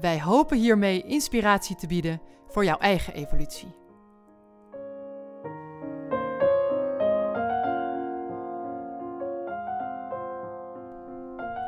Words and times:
Wij 0.00 0.20
hopen 0.20 0.58
hiermee 0.58 1.02
inspiratie 1.02 1.76
te 1.76 1.86
bieden 1.86 2.20
voor 2.46 2.64
jouw 2.64 2.78
eigen 2.78 3.14
evolutie. 3.14 3.68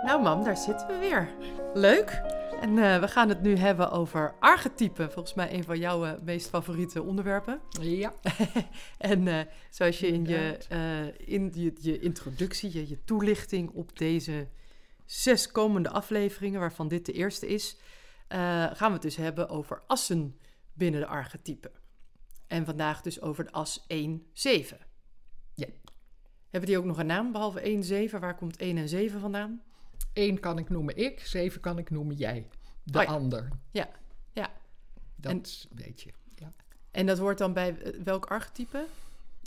Nou 0.04 0.22
mam, 0.22 0.44
daar 0.44 0.56
zitten 0.56 0.86
we 0.86 0.98
weer. 0.98 1.28
Leuk. 1.74 2.22
En 2.60 2.76
uh, 2.76 3.00
we 3.00 3.08
gaan 3.08 3.28
het 3.28 3.42
nu 3.42 3.56
hebben 3.56 3.90
over 3.90 4.34
archetypen. 4.40 5.12
Volgens 5.12 5.34
mij 5.34 5.54
een 5.54 5.64
van 5.64 5.78
jouw 5.78 6.06
uh, 6.06 6.12
meest 6.24 6.48
favoriete 6.48 7.02
onderwerpen. 7.02 7.60
Ja. 7.80 8.14
en 8.98 9.26
uh, 9.26 9.40
zoals 9.70 10.00
je 10.00 10.06
in, 10.06 10.24
je, 10.24 10.58
in 11.16 11.50
je, 11.54 11.72
je 11.80 11.98
introductie, 11.98 12.72
je, 12.72 12.88
je, 12.88 13.04
toelichting 13.04 13.70
op 13.70 13.98
deze 13.98 14.48
zes 15.04 15.50
komende 15.50 15.90
afleveringen, 15.90 16.60
waarvan 16.60 16.88
dit 16.88 17.06
de 17.06 17.12
eerste 17.12 17.46
is, 17.46 17.76
gaan 18.38 18.86
we 18.86 18.92
het 18.92 19.02
dus 19.02 19.16
hebben 19.16 19.48
over 19.48 19.82
assen 19.86 20.38
binnen 20.72 21.00
de 21.00 21.06
archetypen. 21.06 21.70
En 22.46 22.64
vandaag 22.64 23.00
dus 23.02 23.20
over 23.20 23.44
de 23.44 23.52
as 23.52 23.80
1-7. 23.80 23.86
Ja. 25.54 25.66
Hebben 26.50 26.68
die 26.70 26.78
ook 26.78 26.84
nog 26.84 26.98
een 26.98 27.06
naam, 27.06 27.32
behalve 27.32 28.08
1-7? 28.10 28.18
Waar 28.20 28.36
komt 28.36 28.56
1 28.56 28.76
en 28.76 28.88
7 28.88 29.20
vandaan? 29.20 29.62
Eén 30.12 30.40
kan 30.40 30.58
ik 30.58 30.68
noemen 30.68 30.96
ik, 30.96 31.20
zeven 31.20 31.60
kan 31.60 31.78
ik 31.78 31.90
noemen 31.90 32.16
jij. 32.16 32.48
De 32.82 32.98
Oh 32.98 33.04
ja. 33.04 33.10
ander. 33.10 33.48
Ja, 33.70 33.88
ja. 34.32 34.50
Dat 35.16 35.32
En- 35.32 35.42
weet 35.78 36.00
je. 36.00 36.12
Ja. 36.34 36.52
En 36.90 37.06
dat 37.06 37.18
hoort 37.18 37.38
dan 37.38 37.52
bij 37.52 37.78
eh, 37.82 38.00
welk 38.02 38.26
archetype? 38.26 38.86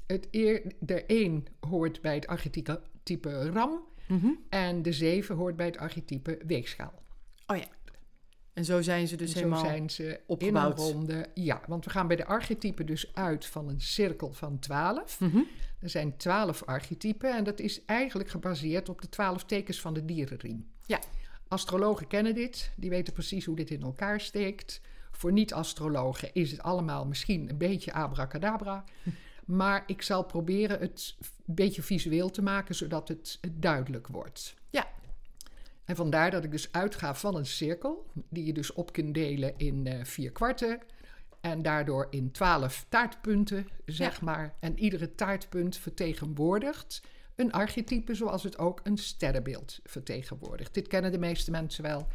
Het 0.08 0.28
eer, 0.32 0.74
de 0.80 1.06
één 1.06 1.46
hoort 1.60 2.02
bij 2.02 2.16
het 2.16 2.28
archetype 2.28 3.50
ram. 3.52 3.84
En 4.50 4.82
de 4.82 4.92
zeven 4.92 5.36
hoort 5.36 5.56
bij 5.56 5.66
het 5.66 5.78
archetype 5.78 6.40
weegschaal. 6.46 6.94
Oh 7.48 7.58
ja. 7.58 7.66
En 8.54 8.66
zo 8.66 8.82
zijn 8.82 9.08
ze 9.08 9.16
dus 9.16 9.34
En 9.34 9.38
helemaal... 9.38 9.60
Zo 9.60 9.66
zijn 9.66 9.90
ze 9.90 10.20
opgebouwd. 10.28 10.80
in 10.80 10.86
een 10.86 10.92
ronde. 10.92 11.30
Ja, 11.34 11.62
want 11.68 11.86
we 11.86 11.92
gaan 11.92 12.08
bij 12.08 12.16
de 12.16 12.26
archetypen 12.26 12.86
dus 12.86 13.16
uit 13.16 13.46
van 13.46 13.70
een 13.70 13.82
cirkel 13.82 14.32
van 14.34 14.60
12. 14.60 15.20
Mhm. 15.20 15.42
Er 15.80 15.90
zijn 15.90 16.18
12 16.18 16.64
archetypen 16.64 17.36
en 17.36 17.44
dat 17.44 17.60
is 17.60 17.86
eigenlijk 17.86 18.30
gebaseerd 18.30 18.90
op 18.90 19.02
de 19.02 19.10
12 19.10 19.44
tekens 19.44 19.82
van 19.82 19.94
de 19.94 20.06
dierenriem. 20.06 20.68
Ja. 20.86 21.00
Astrologen 21.48 22.08
kennen 22.08 22.36
dit, 22.36 22.72
die 22.76 22.90
weten 22.90 23.14
precies 23.14 23.46
hoe 23.46 23.56
dit 23.56 23.70
in 23.70 23.82
elkaar 23.82 24.20
steekt. 24.22 24.82
Voor 25.12 25.32
niet-astrologen 25.32 26.30
is 26.34 26.52
het 26.52 26.62
allemaal 26.62 27.06
misschien 27.06 27.50
een 27.50 27.58
beetje 27.58 27.94
abracadabra. 27.94 28.84
Maar 29.46 29.84
ik 29.86 30.02
zal 30.02 30.24
proberen 30.24 30.80
het 30.80 31.16
een 31.46 31.56
beetje 31.56 31.82
visueel 31.82 32.30
te 32.30 32.42
maken, 32.42 32.76
zodat 32.76 33.08
het 33.08 33.40
duidelijk 33.52 34.08
wordt. 34.08 34.56
Ja. 34.70 34.88
En 35.86 35.96
vandaar 35.96 36.32
dat 36.32 36.44
ik 36.44 36.52
dus 36.52 36.72
uitga 36.72 37.16
van 37.16 37.36
een 37.36 37.46
cirkel, 37.46 38.06
die 38.30 38.46
je 38.46 38.54
dus 38.54 38.74
op 38.74 38.92
kunt 38.94 39.14
delen 39.14 39.54
in 39.58 39.88
eh, 39.88 40.04
vier 40.04 40.32
kwarten. 40.32 40.80
En 41.42 41.62
daardoor 41.62 42.08
in 42.10 42.32
twaalf 42.32 42.86
taartpunten, 42.90 43.68
zeg 43.86 44.22
maar. 44.22 44.54
En 44.60 44.80
iedere 44.80 45.16
taartpunt 45.16 45.78
vertegenwoordigt 45.78 47.02
een 47.36 47.52
archetype, 47.52 48.16
zoals 48.16 48.44
het 48.44 48.58
ook 48.58 48.80
een 48.84 48.98
sterrenbeeld 48.98 49.80
vertegenwoordigt. 49.84 50.74
Dit 50.74 50.88
kennen 50.88 51.12
de 51.12 51.18
meeste 51.18 51.52
mensen 51.52 51.84
wel. 51.84 52.08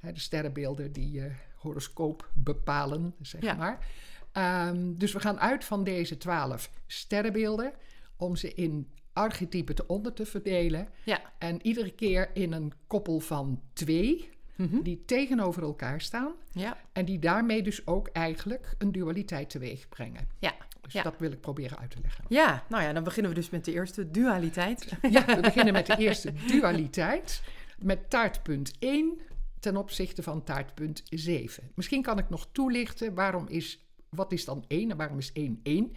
Hè, 0.00 0.12
de 0.12 0.20
sterrenbeelden 0.20 0.92
die 0.92 1.10
je 1.10 1.30
horoscoop 1.54 2.30
bepalen, 2.34 3.14
zeg 3.20 3.42
Ja. 3.42 3.54
maar. 3.54 3.86
Ehm, 4.32 4.94
dus 4.96 5.12
we 5.12 5.20
gaan 5.20 5.40
uit 5.40 5.64
van 5.64 5.84
deze 5.84 6.16
twaalf 6.18 6.70
sterrenbeelden 6.86 7.72
om 8.16 8.36
ze 8.36 8.54
in 8.54 8.90
archetypen 9.20 9.74
te 9.74 9.86
onder 9.86 10.12
te 10.12 10.26
verdelen. 10.26 10.88
Ja. 11.04 11.20
En 11.38 11.66
iedere 11.66 11.90
keer 11.90 12.30
in 12.34 12.52
een 12.52 12.72
koppel 12.86 13.20
van 13.20 13.60
twee, 13.72 14.28
Mhm. 14.56 14.82
die 14.82 15.02
tegenover 15.04 15.62
elkaar 15.62 16.00
staan. 16.00 16.32
Ja. 16.52 16.76
En 16.92 17.04
die 17.04 17.18
daarmee 17.18 17.62
dus 17.62 17.86
ook 17.86 18.08
eigenlijk 18.08 18.74
een 18.78 18.92
dualiteit 18.92 19.50
teweeg 19.50 19.88
brengen. 19.88 20.28
Ja. 20.38 20.54
Dus 20.80 20.92
Ja. 20.92 21.02
dat 21.02 21.14
wil 21.18 21.32
ik 21.32 21.40
proberen 21.40 21.78
uit 21.78 21.90
te 21.90 21.98
leggen. 22.02 22.24
Ja, 22.28 22.64
nou 22.68 22.82
ja, 22.82 22.92
dan 22.92 23.04
beginnen 23.04 23.32
we 23.32 23.38
dus 23.38 23.50
met 23.50 23.64
de 23.64 23.72
eerste 23.72 24.10
dualiteit. 24.10 24.86
Ja, 25.10 25.24
we 25.26 25.40
beginnen 25.40 25.72
met 25.72 25.86
de 25.86 25.96
eerste 25.96 26.32
dualiteit. 26.46 27.42
Met 27.78 28.10
taartpunt 28.10 28.72
1 28.78 29.20
ten 29.60 29.76
opzichte 29.76 30.22
van 30.22 30.44
taartpunt 30.44 31.02
7. 31.08 31.70
Misschien 31.74 32.02
kan 32.02 32.18
ik 32.18 32.28
nog 32.28 32.48
toelichten 32.52 33.14
waarom 33.14 33.46
is, 33.48 33.84
wat 34.08 34.32
is 34.32 34.44
dan 34.44 34.64
1 34.68 34.90
en 34.90 34.96
waarom 34.96 35.18
is 35.18 35.30
1 35.32 35.60
1? 35.62 35.92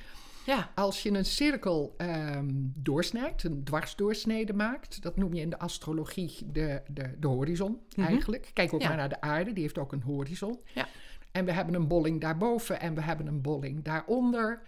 Ja. 0.46 0.72
Als 0.76 1.04
je 1.04 1.12
een 1.12 1.26
cirkel 1.26 1.94
ehm, 1.98 2.50
doorsnijdt, 2.76 3.44
een 3.44 3.64
dwarsdoorsnede 3.64 4.54
maakt, 4.54 5.02
dat 5.02 5.16
noem 5.16 5.34
je 5.34 5.42
in 5.42 5.50
de 5.50 5.60
astrologie 5.60 6.52
de, 6.52 6.82
de, 6.88 7.16
de 7.20 7.28
horizon 7.28 7.80
eigenlijk. 7.96 8.50
Kijk 8.54 8.74
ook 8.74 8.82
Ja. 8.82 8.88
maar 8.88 8.98
naar 8.98 9.10
de 9.10 9.22
aarde, 9.22 9.54
die 9.54 9.64
heeft 9.64 9.78
ook 9.78 9.92
een 9.92 10.02
horizon. 10.02 10.60
Ja. 10.74 10.88
En 11.32 11.46
we 11.46 11.52
hebben 11.52 11.76
een 11.76 11.88
bolling 11.88 12.22
daarboven 12.22 12.80
en 12.80 12.94
we 12.96 13.02
hebben 13.02 13.28
een 13.28 13.42
bolling 13.42 13.84
daaronder. 13.84 14.62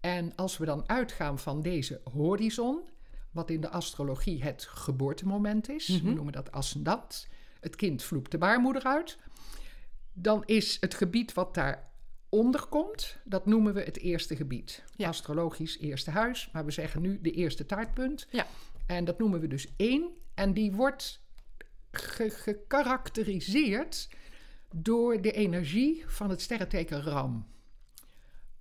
En 0.00 0.34
als 0.36 0.58
we 0.58 0.64
dan 0.64 0.88
uitgaan 0.88 1.38
van 1.38 1.62
deze 1.62 2.00
horizon, 2.12 2.80
wat 3.30 3.50
in 3.50 3.60
de 3.60 3.68
astrologie 3.70 4.42
het 4.42 4.64
geboortemoment 4.70 5.68
is, 5.68 6.00
we 6.00 6.10
noemen 6.10 6.32
dat 6.32 6.52
ascendant, 6.52 7.28
het 7.60 7.76
kind 7.76 8.02
vloept 8.02 8.30
de 8.30 8.38
baarmoeder 8.38 8.82
uit, 8.82 9.18
dan 10.12 10.42
is 10.44 10.76
het 10.80 10.94
gebied 10.94 11.32
wat 11.32 11.54
daaronder 11.54 11.90
komt, 12.68 13.18
dat 13.24 13.46
noemen 13.46 13.74
we 13.74 13.80
het 13.82 13.98
eerste 13.98 14.36
gebied. 14.36 14.82
Ja. 14.96 15.08
Astrologisch 15.08 15.78
eerste 15.78 16.10
huis, 16.10 16.48
maar 16.52 16.64
we 16.64 16.70
zeggen 16.70 17.00
nu 17.02 17.18
de 17.20 17.30
eerste 17.30 17.66
taartpunt. 17.66 18.26
Ja. 18.30 18.46
En 18.86 19.04
dat 19.04 19.18
noemen 19.18 19.40
we 19.40 19.46
dus 19.46 19.66
één. 19.76 20.10
En 20.34 20.52
die 20.54 20.72
wordt 20.72 21.22
ge- 21.90 22.30
gekarakteriseerd 22.30 24.08
door 24.74 25.20
de 25.20 25.32
energie 25.32 26.04
van 26.06 26.30
het 26.30 26.40
sterrenteken 26.40 27.02
Ram. 27.02 27.46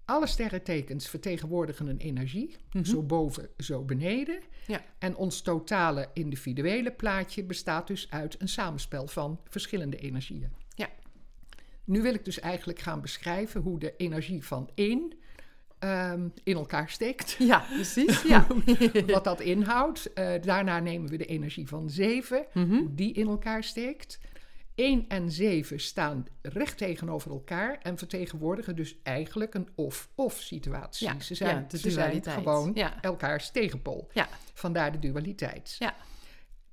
Alle 0.06 0.28
sterrentekens 0.28 1.10
vertegenwoordigen 1.10 1.88
een 1.88 1.98
energie, 1.98 2.56
zo 2.84 3.04
boven, 3.04 3.50
zo 3.58 3.84
beneden. 3.84 4.40
Ja. 4.68 4.84
En 5.00 5.16
ons 5.16 5.42
totale 5.42 6.10
individuele 6.14 6.92
plaatje 6.92 7.44
bestaat 7.44 7.88
dus 7.88 8.10
uit 8.10 8.42
een 8.42 8.48
samenspel 8.50 9.08
van 9.08 9.40
verschillende 9.50 9.98
energieën. 9.98 10.52
Nu 11.92 12.02
wil 12.02 12.14
ik 12.14 12.26
dus 12.26 12.40
eigenlijk 12.40 12.80
gaan 12.80 13.02
beschrijven 13.02 13.62
hoe 13.62 13.80
de 13.80 13.94
energie 13.98 14.46
van 14.46 14.70
één 14.76 15.14
ehm, 15.80 16.28
in 16.44 16.56
elkaar 16.56 16.90
steekt. 16.90 17.36
Ja, 17.52 17.66
precies. 17.74 18.22
Ja. 18.22 18.48
Wat 19.08 19.24
dat 19.24 19.40
inhoudt. 19.42 20.14
Eh, 20.14 20.34
daarna 20.42 20.80
nemen 20.80 21.10
we 21.10 21.18
de 21.18 21.26
energie 21.26 21.68
van 21.68 21.90
7, 21.90 22.46
hoe 22.54 22.94
die 22.96 23.14
in 23.14 23.28
elkaar 23.28 23.64
steekt. 23.64 24.20
1 24.76 25.06
en 25.08 25.32
7 25.32 25.80
staan 25.80 26.26
recht 26.42 26.78
tegenover 26.78 27.32
elkaar 27.32 27.78
en 27.82 27.98
vertegenwoordigen 27.98 28.76
dus 28.76 28.96
eigenlijk 29.04 29.54
een 29.54 29.70
of-of 29.76 30.40
situatie. 30.40 31.08
Ja, 31.08 31.20
ze 31.20 31.36
zijn, 31.36 31.66
ja, 31.70 31.78
ze 31.78 31.92
zijn 31.92 32.24
gewoon 32.24 32.72
Ja. 32.74 33.02
elkaars 33.02 33.52
tegenpol. 33.52 34.08
Ja. 34.14 34.28
Vandaar 34.54 34.92
de 34.92 35.00
dualiteit. 35.00 35.76
Ja. 35.80 35.96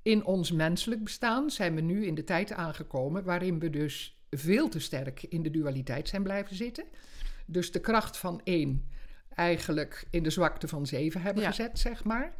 In 0.01 0.25
ons 0.25 0.51
menselijk 0.51 1.03
bestaan 1.03 1.49
zijn 1.49 1.75
we 1.75 1.81
nu 1.81 2.05
in 2.05 2.15
de 2.15 2.23
tijd 2.23 2.51
aangekomen 2.51 3.23
waarin 3.23 3.59
we 3.59 3.69
dus 3.69 4.18
veel 4.29 4.69
te 4.69 4.79
sterk 4.79 5.23
in 5.23 5.43
de 5.43 5.51
dualiteit 5.51 6.07
zijn 6.07 6.23
blijven 6.23 6.55
zitten. 6.55 6.85
Dus 7.45 7.71
de 7.71 7.79
kracht 7.79 8.17
van 8.17 8.41
één 8.43 8.85
eigenlijk 9.35 10.07
in 10.09 10.23
de 10.23 10.29
zwakte 10.29 10.67
van 10.67 10.85
zeven 10.85 11.21
hebben 11.21 11.43
Ja. 11.43 11.49
gezet, 11.49 11.79
zeg 11.79 12.03
maar. 12.03 12.33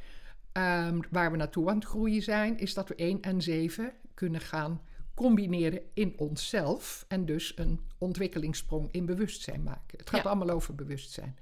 Ehm, 0.51 1.00
waar 1.09 1.31
we 1.31 1.38
naartoe 1.38 1.69
aan 1.69 1.75
het 1.75 1.86
groeien 1.86 2.21
zijn, 2.21 2.57
is 2.59 2.74
dat 2.74 2.88
we 2.88 2.95
één 2.95 3.21
en 3.21 3.41
zeven 3.41 3.91
kunnen 4.13 4.41
gaan 4.41 4.81
combineren 5.13 5.81
in 5.94 6.13
onszelf 6.18 7.06
en 7.07 7.25
dus 7.25 7.51
een 7.57 7.80
ontwikkelingssprong 7.97 8.88
in 8.92 9.06
bewustzijn 9.06 9.63
maken. 9.63 9.97
Het 9.97 10.09
gaat 10.09 10.24
Ja. 10.24 10.30
allemaal 10.30 10.50
over 10.56 10.75
bewustzijn. 10.75 11.38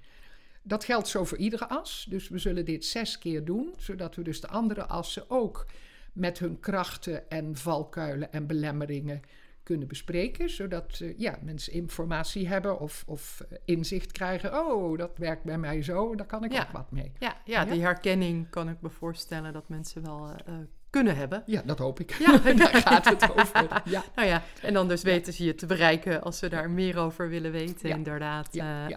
Dat 0.62 0.84
geldt 0.84 1.08
zo 1.08 1.26
voor 1.26 1.38
iedere 1.38 1.68
as. 1.70 2.06
Dus 2.10 2.30
we 2.30 2.38
zullen 2.38 2.66
dit 2.66 2.86
zes 2.86 3.18
keer 3.18 3.46
doen, 3.46 3.74
zodat 3.78 4.16
we 4.16 4.22
dus 4.22 4.42
de 4.42 4.48
andere 4.48 4.86
assen 4.86 5.30
ook 5.30 5.66
met 6.14 6.40
hun 6.40 6.60
krachten 6.60 7.30
en 7.30 7.56
valkuilen 7.56 8.32
en 8.32 8.48
belemmeringen 8.48 9.22
kunnen 9.68 9.88
bespreken. 9.88 10.50
Zodat 10.50 11.00
eh, 11.00 11.18
ja, 11.18 11.38
mensen 11.42 11.74
informatie 11.74 12.48
hebben 12.48 12.80
of, 12.80 13.04
of 13.08 13.42
eh, 13.50 13.58
inzicht 13.66 14.12
krijgen. 14.12 14.66
Oh, 14.66 14.98
dat 14.98 15.18
werkt 15.18 15.44
bij 15.44 15.58
mij 15.58 15.84
zo, 15.84 16.16
daar 16.16 16.26
kan 16.26 16.44
ik 16.44 16.52
Ja. 16.52 16.62
ook 16.62 16.72
wat 16.72 16.92
mee. 16.92 17.12
Ja, 17.20 17.38
ja, 17.46 17.62
Ja? 17.62 17.66
die 17.72 17.82
herkenning 17.82 18.50
kan 18.50 18.70
ik 18.70 18.76
me 18.82 18.90
voorstellen 18.90 19.54
dat 19.54 19.70
mensen 19.70 20.02
wel 20.02 20.30
eh, 20.46 20.54
kunnen 20.90 21.16
hebben. 21.16 21.44
Ja, 21.46 21.62
dat 21.66 21.80
hoop 21.80 22.00
ik. 22.00 22.12
Ja. 22.14 22.38
daar 22.54 22.76
gaat 22.76 23.06
het 23.06 23.32
over. 23.32 23.82
Ja. 23.96 24.04
Nou 24.16 24.28
ja, 24.28 24.44
en 24.62 24.74
dan 24.74 24.88
dus 24.88 25.02
weten 25.02 25.34
ze 25.34 25.44
je 25.44 25.56
te 25.56 25.66
bereiken 25.66 26.22
als 26.22 26.38
ze 26.40 26.50
daar 26.50 26.70
meer 26.70 26.98
over 26.98 27.30
willen 27.30 27.52
weten, 27.52 27.90
Ja. 27.90 27.96
inderdaad. 27.96 28.54
Ja. 28.54 28.88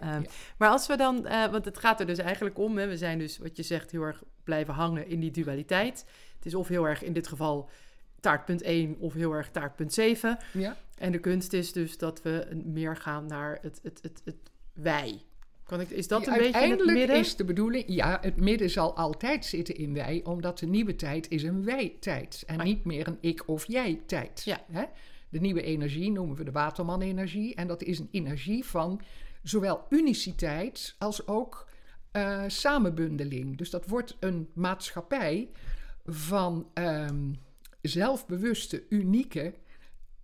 Maar 0.57 0.69
als 0.69 0.87
we 0.87 0.97
dan, 0.97 1.21
want 1.51 1.65
het 1.65 1.77
gaat 1.77 1.99
er 1.99 2.05
dus 2.05 2.17
eigenlijk 2.17 2.57
om, 2.59 2.77
hè, 2.77 2.87
we 2.87 2.97
zijn 2.97 3.19
dus, 3.19 3.37
wat 3.37 3.55
je 3.57 3.63
zegt, 3.63 3.91
heel 3.91 4.01
erg 4.03 4.23
blijven 4.43 4.73
hangen 4.73 5.07
in 5.07 5.19
die 5.19 5.31
dualiteit. 5.31 6.05
Het 6.35 6.45
is 6.45 6.55
of 6.55 6.67
heel 6.67 6.87
erg 6.87 7.03
in 7.03 7.13
dit 7.13 7.27
geval 7.27 7.69
taartpunt 8.21 8.61
1 8.61 8.95
of 8.99 9.13
heel 9.13 9.33
erg 9.33 9.51
taartpunt 9.51 9.93
7. 9.93 10.37
Ja. 10.53 10.77
En 10.97 11.11
de 11.11 11.19
kunst 11.19 11.53
is 11.53 11.71
dus 11.71 11.97
dat 11.97 12.21
we 12.21 12.47
meer 12.65 12.97
gaan 12.97 13.25
naar 13.25 13.57
het, 13.61 13.79
het, 13.83 13.99
het, 14.01 14.21
het 14.25 14.51
wij. 14.73 15.21
Kan 15.63 15.81
ik, 15.81 15.89
is 15.89 16.07
dat 16.07 16.27
een 16.27 16.37
beetje 16.37 16.63
in 16.63 16.71
het 16.71 16.85
midden? 16.85 17.15
is 17.15 17.35
de 17.35 17.45
bedoeling, 17.45 17.83
ja, 17.87 18.17
het 18.21 18.37
midden 18.37 18.69
zal 18.69 18.95
altijd 18.95 19.45
zitten 19.45 19.75
in 19.75 19.93
wij, 19.93 20.21
omdat 20.23 20.59
de 20.59 20.65
nieuwe 20.65 20.95
tijd 20.95 21.29
is 21.29 21.43
een 21.43 21.63
wij-tijd 21.63 22.43
en 22.45 22.59
Ah. 22.59 22.65
niet 22.65 22.85
meer 22.85 23.07
een 23.07 23.17
ik 23.21 23.47
of 23.47 23.67
jij-tijd. 23.67 24.41
Ja. 24.45 24.65
Hè? 24.71 24.83
De 25.29 25.39
nieuwe 25.39 25.61
energie 25.61 26.11
noemen 26.11 26.35
we 26.35 26.43
de 26.43 26.51
Waterman-energie 26.51 27.55
en 27.55 27.67
dat 27.67 27.83
is 27.83 27.99
een 27.99 28.09
energie 28.11 28.65
van 28.65 29.01
zowel 29.43 29.85
uniciteit 29.89 30.95
als 30.97 31.27
ook 31.27 31.69
eh, 32.11 32.43
samenbundeling. 32.47 33.57
Dus 33.57 33.69
dat 33.69 33.87
wordt 33.87 34.17
een 34.19 34.49
maatschappij 34.53 35.49
van 36.05 36.67
ehm, 36.73 37.33
zelfbewuste, 37.81 38.83
unieke 38.89 39.53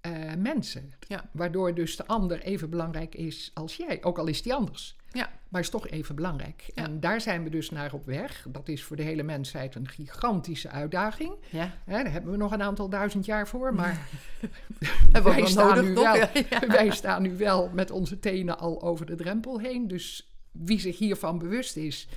eh, 0.01 0.33
mensen. 0.37 0.93
Ja. 1.07 1.29
Waardoor 1.31 1.73
dus 1.73 1.95
de 1.95 2.07
ander 2.07 2.41
even 2.41 2.69
belangrijk 2.69 3.15
is 3.15 3.51
als 3.53 3.75
jij, 3.75 4.03
ook 4.03 4.17
al 4.17 4.27
is 4.27 4.41
die 4.41 4.53
anders. 4.53 4.95
Ja. 5.11 5.29
Maar 5.49 5.61
is 5.61 5.69
toch 5.69 5.87
even 5.87 6.15
belangrijk. 6.15 6.71
Ja. 6.75 6.83
En 6.83 6.99
daar 6.99 7.21
zijn 7.21 7.43
we 7.43 7.49
dus 7.49 7.69
naar 7.69 7.93
op 7.93 8.05
weg. 8.05 8.45
Dat 8.49 8.67
is 8.67 8.83
voor 8.83 8.95
de 8.95 9.03
hele 9.03 9.23
mensheid 9.23 9.75
een 9.75 9.87
gigantische 9.87 10.69
uitdaging. 10.69 11.33
Ja, 11.49 11.73
Hè, 11.85 12.03
daar 12.03 12.11
hebben 12.11 12.31
we 12.31 12.37
nog 12.37 12.51
een 12.51 12.61
aantal 12.61 12.89
duizend 12.89 13.25
jaar 13.25 13.47
voor. 13.47 13.73
Maar 13.73 14.07
wij, 15.23 15.45
staan 15.45 15.73
wel 15.73 15.83
nu 15.83 15.93
wij 16.67 16.89
staan 16.89 17.21
nu 17.21 17.37
wel 17.37 17.69
met 17.73 17.91
onze 17.91 18.19
tenen 18.19 18.59
al 18.59 18.81
over 18.81 19.05
de 19.05 19.15
drempel 19.15 19.59
heen. 19.59 19.87
Dus 19.87 20.31
wie 20.51 20.79
zich 20.79 20.97
hiervan 20.97 21.39
bewust 21.39 21.75
is, 21.75 22.07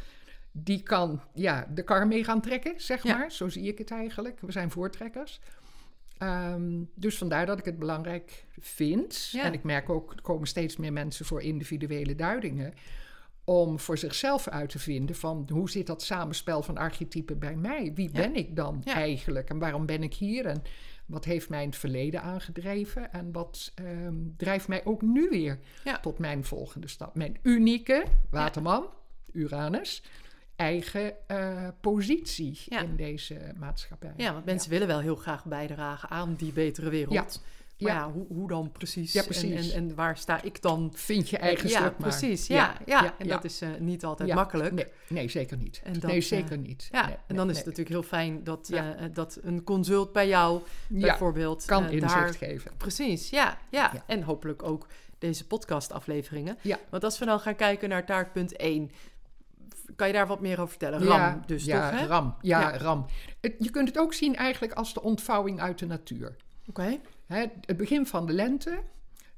die 0.53 0.83
kan 0.83 1.21
ja, 1.35 1.67
de 1.75 1.83
kar 1.83 2.07
mee 2.07 2.25
gaan 2.25 2.41
trekken, 2.41 2.81
zeg 2.81 3.03
Ja. 3.03 3.17
maar. 3.17 3.33
Zo 3.33 3.49
zie 3.49 3.63
ik 3.67 3.79
het 3.79 3.91
eigenlijk. 3.91 4.41
We 4.41 4.53
zijn 4.53 4.71
voortrekkers. 4.71 5.41
Ehm, 6.19 6.83
dus 6.95 7.19
vandaar 7.19 7.47
dat 7.47 7.59
ik 7.59 7.65
het 7.65 7.79
belangrijk 7.79 8.45
vind. 8.61 9.29
Ja. 9.33 9.43
En 9.45 9.53
ik 9.53 9.63
merk 9.63 9.89
ook, 9.89 10.13
er 10.13 10.23
komen 10.23 10.47
steeds 10.49 10.77
meer 10.77 10.93
mensen 10.93 11.25
voor 11.27 11.43
individuele 11.43 12.15
duidingen. 12.15 12.75
Om 13.45 13.79
voor 13.81 13.99
zichzelf 13.99 14.49
uit 14.49 14.69
te 14.71 14.79
vinden 14.79 15.17
van 15.17 15.49
hoe 15.53 15.71
zit 15.71 15.87
dat 15.87 16.03
samenspel 16.03 16.63
van 16.63 16.77
archetypen 16.77 17.39
bij 17.39 17.57
mij? 17.57 17.93
Wie 17.95 18.11
Ja. 18.13 18.21
ben 18.21 18.35
ik 18.37 18.57
dan 18.57 18.85
eigenlijk? 18.85 19.49
En 19.51 19.59
waarom 19.59 19.87
ben 19.87 20.03
ik 20.03 20.15
hier? 20.15 20.47
En 20.47 20.63
wat 21.07 21.25
heeft 21.25 21.49
mij 21.49 21.63
in 21.63 21.69
het 21.69 21.79
verleden 21.79 22.23
aangedreven? 22.23 23.13
En 23.13 23.33
wat 23.33 23.73
ehm, 23.75 24.15
drijft 24.37 24.69
mij 24.69 24.85
ook 24.85 25.03
nu 25.03 25.29
weer 25.29 25.59
tot 26.03 26.19
mijn 26.19 26.45
volgende 26.45 26.89
stap? 26.89 27.15
Mijn 27.15 27.39
unieke 27.43 28.05
waterman, 28.31 28.87
Uranus, 29.33 30.03
eigen 30.61 31.13
eh, 31.27 31.69
positie 31.81 32.59
Ja. 32.69 32.81
in 32.83 32.97
deze 32.97 33.39
maatschappij. 33.59 34.13
Ja, 34.17 34.33
want 34.33 34.45
mensen 34.45 34.71
willen 34.71 34.87
wel 34.87 35.01
heel 35.01 35.17
graag 35.17 35.45
bijdragen 35.45 36.09
aan 36.09 36.35
die 36.35 36.53
betere 36.53 36.91
wereld. 36.91 37.15
Ja. 37.15 37.23
Maar 37.23 37.93
Ja. 37.93 37.95
ja, 37.95 38.11
hoe, 38.13 38.27
hoe 38.29 38.49
dan 38.49 38.73
precies? 38.73 39.13
Ja, 39.13 39.23
precies. 39.23 39.73
En, 39.73 39.81
en, 39.83 39.89
en 39.89 39.95
waar 39.95 40.17
sta 40.17 40.43
ik 40.43 40.63
dan? 40.63 40.91
Vind 40.95 41.29
je 41.31 41.39
eigen 41.39 41.69
ja, 41.69 41.79
stuk 41.81 41.99
maar. 41.99 42.09
precies. 42.09 42.47
Ja, 42.47 42.77
ja, 42.87 43.15
en 43.19 43.29
dat 43.29 43.45
is 43.45 43.61
eh, 43.61 43.69
niet 43.79 44.05
altijd 44.05 44.35
makkelijk. 44.35 44.73
Nee, 44.73 44.87
nee, 45.09 45.29
zeker 45.29 45.57
niet. 45.57 45.81
En 45.85 45.93
dat, 45.93 46.03
nee, 46.03 46.17
eh, 46.17 46.23
zeker 46.23 46.59
niet. 46.59 46.89
Ja, 46.93 47.07
Nee, 47.07 47.15
en 47.15 47.21
nee, 47.29 47.37
dan 47.39 47.51
is 47.51 47.57
het 47.57 47.67
natuurlijk 47.67 47.95
heel 47.95 48.03
fijn 48.03 48.45
dat, 48.45 48.71
dat 49.13 49.39
een 49.43 49.63
consult 49.65 50.13
bij 50.13 50.29
jou 50.29 50.61
bijvoorbeeld 50.89 51.65
kan 51.65 51.85
inzicht 51.91 52.15
daar... 52.15 52.35
geven. 52.35 52.71
Precies, 52.77 53.31
ja, 53.31 53.59
ja, 53.71 53.91
Ja. 53.95 54.05
En 54.07 54.23
hopelijk 54.23 54.63
ook 54.63 54.87
deze 55.19 55.47
podcastafleveringen. 55.47 56.57
Ja. 56.61 56.79
Want 56.91 57.05
als 57.05 57.19
we 57.19 57.25
dan 57.25 57.41
gaan 57.41 57.57
kijken 57.57 57.89
naar 57.89 58.07
taartpunt 58.07 58.57
1, 58.57 58.91
kan 59.97 60.07
je 60.07 60.13
daar 60.13 60.27
wat 60.27 60.41
meer 60.41 60.57
over 60.59 60.69
vertellen? 60.69 61.03
Ja, 61.05 61.31
Ram 61.31 61.43
dus 61.47 61.65
ja, 61.65 61.91
toch, 61.91 62.01
hè? 62.01 62.07
ram. 62.07 62.35
Ja, 62.41 62.61
Ja. 62.61 62.77
ram. 62.77 63.07
Het- 63.41 63.55
je 63.59 63.71
kunt 63.71 63.89
het 63.89 63.99
ook 63.99 64.13
zien 64.15 64.37
eigenlijk 64.37 64.73
als 64.73 64.95
de 64.95 65.03
ontvouwing 65.03 65.61
uit 65.61 65.79
de 65.79 65.87
natuur. 65.87 66.37
Oké, 66.69 67.01
het 67.27 67.77
begin 67.77 68.07
van 68.07 68.27
de 68.27 68.33
lente, 68.33 68.79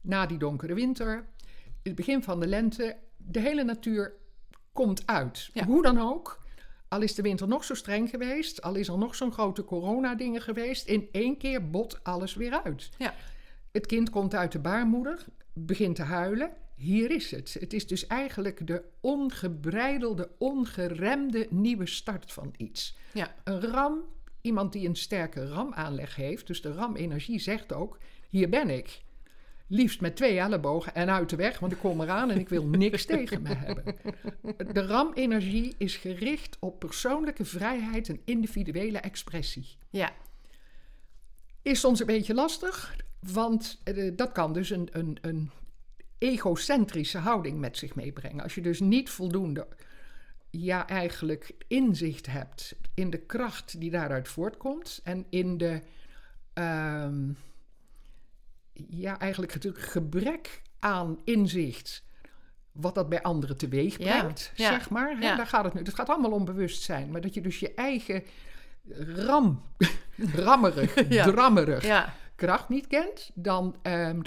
na 0.00 0.26
die 0.26 0.38
donkere 0.38 0.74
winter, 0.74 1.24
het 1.82 1.94
begin 1.94 2.22
van 2.22 2.40
de 2.40 2.46
lente, 2.46 2.96
de 3.16 3.40
hele 3.40 3.64
natuur 3.64 4.12
komt 4.72 5.06
uit. 5.06 5.50
Ja. 5.52 5.64
Hoe 5.64 5.82
dan 5.82 5.98
ook, 6.00 6.38
al 6.88 7.00
is 7.02 7.14
de 7.14 7.22
winter 7.22 7.48
nog 7.48 7.64
zo 7.64 7.74
streng 7.74 8.10
geweest, 8.10 8.62
al 8.62 8.74
is 8.74 8.88
er 8.88 8.98
nog 8.98 9.14
zo'n 9.14 9.32
grote 9.32 9.64
corona-dingen 9.64 10.40
geweest, 10.42 10.86
in 10.86 11.08
één 11.12 11.36
keer 11.36 11.70
bot 11.70 12.04
alles 12.04 12.34
weer 12.34 12.62
uit. 12.64 12.90
Ja. 12.98 13.14
Het 13.72 13.86
kind 13.86 14.10
komt 14.10 14.34
uit 14.34 14.52
de 14.52 14.58
baarmoeder, 14.58 15.24
begint 15.52 15.96
te 15.96 16.02
huilen. 16.02 16.50
Hier 16.82 17.10
is 17.10 17.30
het. 17.30 17.56
Het 17.60 17.72
is 17.72 17.86
dus 17.86 18.06
eigenlijk 18.06 18.66
de 18.66 18.82
ongebreidelde, 19.00 20.30
ongeremde 20.38 21.46
nieuwe 21.50 21.86
start 21.86 22.32
van 22.32 22.54
iets. 22.56 22.96
ja, 23.12 23.34
Een 23.44 23.60
ram, 23.60 24.00
iemand 24.40 24.72
die 24.72 24.88
een 24.88 24.96
sterke 24.96 25.48
ramaanleg 25.48 26.16
heeft, 26.16 26.46
dus 26.46 26.62
de 26.62 26.72
ramenergie 26.72 27.38
zegt 27.38 27.72
ook: 27.72 27.98
hier 28.28 28.48
ben 28.48 28.70
ik. 28.70 29.00
Liefst 29.66 30.00
met 30.00 30.16
twee 30.16 30.38
ellebogen 30.38 30.94
en 30.94 31.10
uit 31.10 31.30
de 31.30 31.36
weg, 31.36 31.58
want 31.58 31.72
ik 31.72 31.78
kom 31.78 32.00
eraan 32.00 32.30
en 32.30 32.38
ik 32.38 32.48
wil 32.48 32.66
niks 32.66 33.04
tegen 33.14 33.42
me 33.42 33.54
hebben. 33.54 33.84
De 34.72 34.86
ramenergie 34.86 35.74
is 35.78 35.96
gericht 35.96 36.56
op 36.60 36.78
persoonlijke 36.78 37.44
vrijheid 37.44 38.08
en 38.08 38.20
individuele 38.24 38.98
expressie. 38.98 39.66
ja, 39.90 40.12
Is 41.62 41.80
soms 41.80 42.00
een 42.00 42.06
beetje 42.06 42.34
lastig, 42.34 42.96
want 43.20 43.80
eh, 43.84 44.12
dat 44.16 44.32
kan 44.32 44.52
dus 44.52 44.70
een, 44.70 44.88
een, 44.92 45.18
een 45.20 45.50
egocentrische 46.22 47.18
houding 47.18 47.58
met 47.58 47.76
zich 47.76 47.94
meebrengen. 47.94 48.42
Als 48.42 48.54
je 48.54 48.60
dus 48.60 48.80
niet 48.80 49.10
voldoende, 49.10 49.66
ja, 50.50 50.86
eigenlijk 50.86 51.52
inzicht 51.68 52.26
hebt 52.26 52.76
in 52.94 53.10
de 53.10 53.18
kracht 53.18 53.80
die 53.80 53.90
daaruit 53.90 54.28
voortkomt 54.28 55.00
en 55.04 55.26
in 55.30 55.58
de, 55.58 55.82
ehm, 56.52 57.30
ja, 58.72 59.18
eigenlijk 59.18 59.52
het 59.52 59.68
gebrek 59.74 60.62
aan 60.78 61.18
inzicht. 61.24 62.04
Wat 62.72 62.94
dat 62.94 63.08
bij 63.08 63.22
anderen 63.22 63.56
teweeg 63.56 63.96
brengt, 63.96 64.52
ja, 64.54 64.68
zeg 64.68 64.90
maar. 64.90 65.16
Hè? 65.16 65.26
ja. 65.26 65.36
Daar 65.36 65.46
gaat 65.46 65.64
het 65.64 65.74
nu. 65.74 65.80
Het 65.80 65.94
gaat 65.94 66.08
allemaal 66.08 66.32
om 66.32 66.44
bewustzijn. 66.44 67.10
Maar 67.10 67.20
dat 67.20 67.34
je 67.34 67.40
dus 67.40 67.58
je 67.58 67.74
eigen 67.74 68.24
ram, 69.14 69.62
rammerig, 70.46 70.92
drammerig 71.32 72.10
kracht 72.34 72.68
niet 72.68 72.86
kent, 72.86 73.30
dan, 73.34 73.76
ehm, 73.82 74.20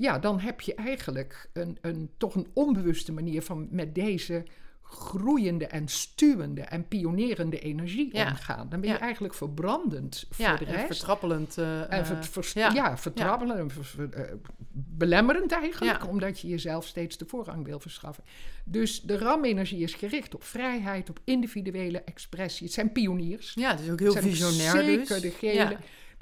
ja, 0.00 0.18
dan 0.18 0.40
heb 0.40 0.60
je 0.60 0.74
eigenlijk 0.74 1.48
een, 1.52 1.78
een, 1.80 2.10
toch 2.16 2.34
een 2.34 2.46
onbewuste 2.52 3.12
manier 3.12 3.42
van 3.42 3.68
met 3.70 3.94
deze 3.94 4.44
groeiende 4.82 5.66
en 5.66 5.88
stuwende 5.88 6.60
en 6.60 6.88
pionerende 6.88 7.58
energie 7.58 8.16
Ja. 8.16 8.28
omgaan. 8.30 8.68
Dan 8.68 8.80
ben 8.80 8.88
je 8.88 8.94
Ja. 8.94 9.00
eigenlijk 9.00 9.34
verbrandend 9.34 10.24
voor 10.30 10.44
ja 10.44 10.56
de 10.56 10.64
en 10.64 10.72
rest. 10.72 10.86
vertrappelend. 10.86 11.58
eh, 11.58 11.92
En 11.92 12.06
ver- 12.06 12.16
eh, 12.16 12.22
vers- 12.22 12.52
ja. 12.52 12.70
ja. 12.72 12.98
vertrappelen 12.98 13.58
en 13.58 13.70
ver- 13.70 13.84
ver- 13.84 14.12
eh, 14.12 14.34
belemmerend 14.72 15.52
eigenlijk, 15.52 16.08
omdat 16.08 16.40
je 16.40 16.48
jezelf 16.48 16.86
steeds 16.86 17.16
de 17.18 17.24
voorrang 17.26 17.64
wil 17.64 17.80
verschaffen. 17.80 18.24
Dus 18.64 19.00
de 19.00 19.18
ramenergie 19.18 19.82
is 19.82 19.94
gericht 19.94 20.34
op 20.34 20.42
vrijheid, 20.44 21.10
op 21.10 21.18
individuele 21.24 22.02
expressie. 22.02 22.64
Het 22.66 22.74
zijn 22.74 22.92
pioniers. 22.92 23.52
ja, 23.54 23.70
het 23.70 23.80
is 23.80 23.90
ook 23.90 23.98
heel 24.00 24.14
Het 24.14 24.24
visionair 24.24 24.72
dus. 24.84 25.08
zeker 25.08 25.20
degene- 25.20 25.76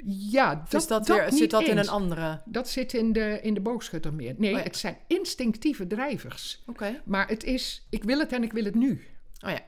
Ja. 0.05 0.55
Dat, 0.55 0.71
Dus 0.71 0.87
dat, 0.87 1.05
dat 1.07 1.17
weer, 1.17 1.25
niet 1.29 1.39
zit 1.39 1.49
dat 1.51 1.63
in 1.63 1.77
een 1.77 1.89
andere... 1.89 2.41
Dat 2.45 2.69
zit 2.69 2.93
in 2.93 3.13
de, 3.13 3.39
in 3.41 3.53
de 3.53 3.59
boogschuttermeer. 3.61 4.35
Nee, 4.37 4.51
Oh 4.51 4.57
ja. 4.57 4.63
het 4.63 4.77
zijn 4.77 4.97
instinctieve 5.07 5.87
drijvers. 5.87 6.63
Oké, 6.67 7.01
Maar 7.05 7.27
het 7.27 7.43
is, 7.43 7.85
ik 7.89 8.03
wil 8.03 8.19
het 8.19 8.31
en 8.31 8.43
ik 8.43 8.51
wil 8.53 8.63
het 8.63 8.75
nu. 8.75 9.07
oh 9.45 9.49
ja. 9.51 9.59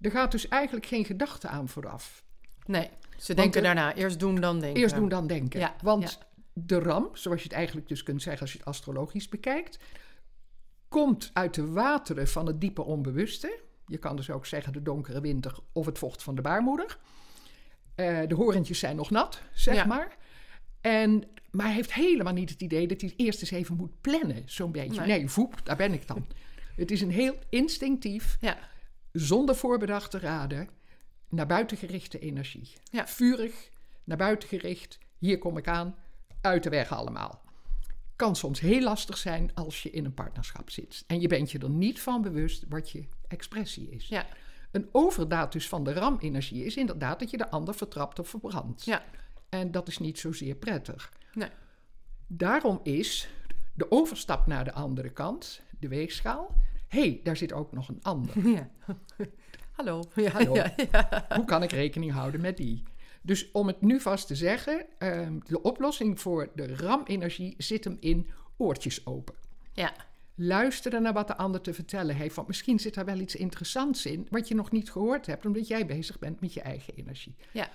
Er 0.00 0.10
gaat 0.10 0.30
dus 0.30 0.48
eigenlijk 0.48 0.86
geen 0.86 1.04
gedachte 1.04 1.48
aan 1.48 1.68
vooraf. 1.68 2.24
Nee, 2.66 2.90
ze 3.18 3.34
denken 3.34 3.56
er- 3.60 3.66
daarna. 3.66 3.94
Eerst 3.94 4.18
doen, 4.20 4.34
dan 4.34 4.60
denken. 4.60 4.82
Eerst 4.82 4.94
doen 4.94 5.08
dan 5.08 5.26
denken. 5.26 5.60
Ja, 5.60 5.74
Want 5.82 6.18
de 6.52 6.78
ram, 6.78 7.08
zoals 7.12 7.38
je 7.42 7.48
het 7.48 7.56
eigenlijk 7.56 7.88
dus 7.88 8.02
kunt 8.02 8.22
zeggen 8.22 8.42
als 8.42 8.52
je 8.52 8.58
het 8.58 8.66
astrologisch 8.66 9.28
bekijkt, 9.28 9.78
komt 10.88 11.30
uit 11.32 11.54
de 11.54 11.66
wateren 11.70 12.28
van 12.28 12.46
het 12.46 12.60
diepe 12.60 12.82
onbewuste. 12.82 13.58
Je 13.86 13.98
kan 13.98 14.16
dus 14.16 14.30
ook 14.30 14.46
zeggen 14.46 14.72
de 14.72 14.82
donkere 14.82 15.20
winter 15.20 15.54
of 15.72 15.86
het 15.86 15.98
vocht 15.98 16.22
van 16.22 16.34
de 16.34 16.42
baarmoeder. 16.42 16.98
Eh, 17.96 18.20
de 18.26 18.34
horentjes 18.34 18.78
zijn 18.78 18.96
nog 18.96 19.10
nat, 19.10 19.42
zeg 19.54 19.74
Ja. 19.74 19.84
maar. 19.84 20.16
En, 20.80 21.24
maar 21.50 21.66
hij 21.66 21.74
heeft 21.74 21.92
helemaal 21.94 22.32
niet 22.32 22.50
het 22.50 22.60
idee 22.62 22.86
dat 22.86 23.00
hij 23.00 23.14
eerst 23.16 23.40
eens 23.40 23.50
even 23.50 23.76
moet 23.76 24.00
plannen, 24.00 24.42
zo'n 24.46 24.72
beetje. 24.72 25.00
Nee. 25.00 25.18
Nee, 25.18 25.28
voep, 25.28 25.60
daar 25.64 25.76
ben 25.76 25.92
ik 25.92 26.06
dan. 26.06 26.26
het 26.76 26.90
is 26.90 27.00
een 27.00 27.10
heel 27.10 27.38
instinctief, 27.48 28.36
Ja, 28.40 28.58
zonder 29.12 29.56
voorbedachte 29.56 30.18
raden, 30.18 30.68
naar 31.28 31.46
buiten 31.46 31.76
gerichte 31.76 32.18
energie. 32.18 32.72
Ja. 32.90 33.06
Vurig, 33.06 33.70
naar 34.04 34.16
buiten 34.16 34.48
gericht, 34.48 34.98
hier 35.18 35.38
kom 35.38 35.56
ik 35.56 35.68
aan, 35.68 35.94
uit 36.40 36.62
de 36.62 36.70
weg 36.70 36.92
allemaal. 36.92 37.44
Kan 38.16 38.36
soms 38.36 38.60
heel 38.60 38.80
lastig 38.82 39.16
zijn 39.16 39.50
als 39.54 39.82
je 39.82 39.90
in 39.90 40.04
een 40.04 40.14
partnerschap 40.14 40.70
zit. 40.70 41.04
En 41.06 41.20
je 41.20 41.28
bent 41.28 41.50
je 41.50 41.58
er 41.58 41.70
niet 41.70 42.00
van 42.00 42.22
bewust 42.22 42.64
wat 42.68 42.90
je 42.90 43.04
expressie 43.28 43.90
is. 43.90 44.08
ja, 44.08 44.26
Een 44.76 44.88
overdaad 44.92 45.52
dus 45.52 45.68
van 45.68 45.84
de 45.84 45.92
RAM-energie 45.92 46.64
is 46.64 46.76
inderdaad 46.76 47.18
dat 47.18 47.30
je 47.30 47.36
de 47.36 47.50
ander 47.50 47.74
vertrapt 47.74 48.18
of 48.18 48.28
verbrandt. 48.28 48.84
Ja. 48.84 49.04
En 49.48 49.70
dat 49.70 49.88
is 49.88 49.98
niet 49.98 50.18
zozeer 50.18 50.54
prettig. 50.54 51.12
Nee. 51.32 51.48
Daarom 52.26 52.80
is 52.82 53.28
de 53.74 53.90
overstap 53.90 54.46
naar 54.46 54.64
de 54.64 54.72
andere 54.72 55.10
kant, 55.10 55.60
de 55.78 55.88
weegschaal. 55.88 56.54
Hé, 56.88 57.00
hey, 57.00 57.20
daar 57.22 57.36
zit 57.36 57.52
ook 57.52 57.72
nog 57.72 57.88
een 57.88 58.02
ander. 58.02 58.34
Ja. 58.48 58.70
Hallo. 59.72 60.02
Ja, 60.14 60.30
Hallo. 60.30 60.54
Ja. 60.54 61.26
Hoe 61.36 61.44
kan 61.44 61.62
ik 61.62 61.70
rekening 61.70 62.12
houden 62.12 62.40
met 62.40 62.56
die? 62.56 62.82
Dus 63.22 63.50
om 63.50 63.66
het 63.66 63.80
nu 63.80 64.00
vast 64.00 64.26
te 64.26 64.34
zeggen, 64.34 64.86
ehm, 64.98 65.38
de 65.46 65.62
oplossing 65.62 66.20
voor 66.20 66.50
de 66.54 66.76
RAM-energie 66.76 67.54
zit 67.58 67.84
hem 67.84 67.96
in 68.00 68.30
oortjes 68.56 69.06
open. 69.06 69.34
ja. 69.72 69.92
Luisteren 70.38 71.02
naar 71.02 71.12
wat 71.12 71.26
de 71.26 71.36
ander 71.36 71.60
te 71.60 71.74
vertellen 71.74 72.14
heeft. 72.16 72.34
Want 72.34 72.48
misschien 72.48 72.78
zit 72.78 72.94
daar 72.94 73.04
wel 73.04 73.18
iets 73.18 73.34
interessants 73.36 74.06
in 74.06 74.26
wat 74.30 74.48
je 74.48 74.54
nog 74.54 74.70
niet 74.70 74.90
gehoord 74.90 75.26
hebt, 75.26 75.46
omdat 75.46 75.68
jij 75.68 75.86
bezig 75.86 76.18
bent 76.18 76.40
met 76.40 76.52
je 76.54 76.60
eigen 76.60 76.94
energie. 76.94 77.34
ja. 77.52 77.68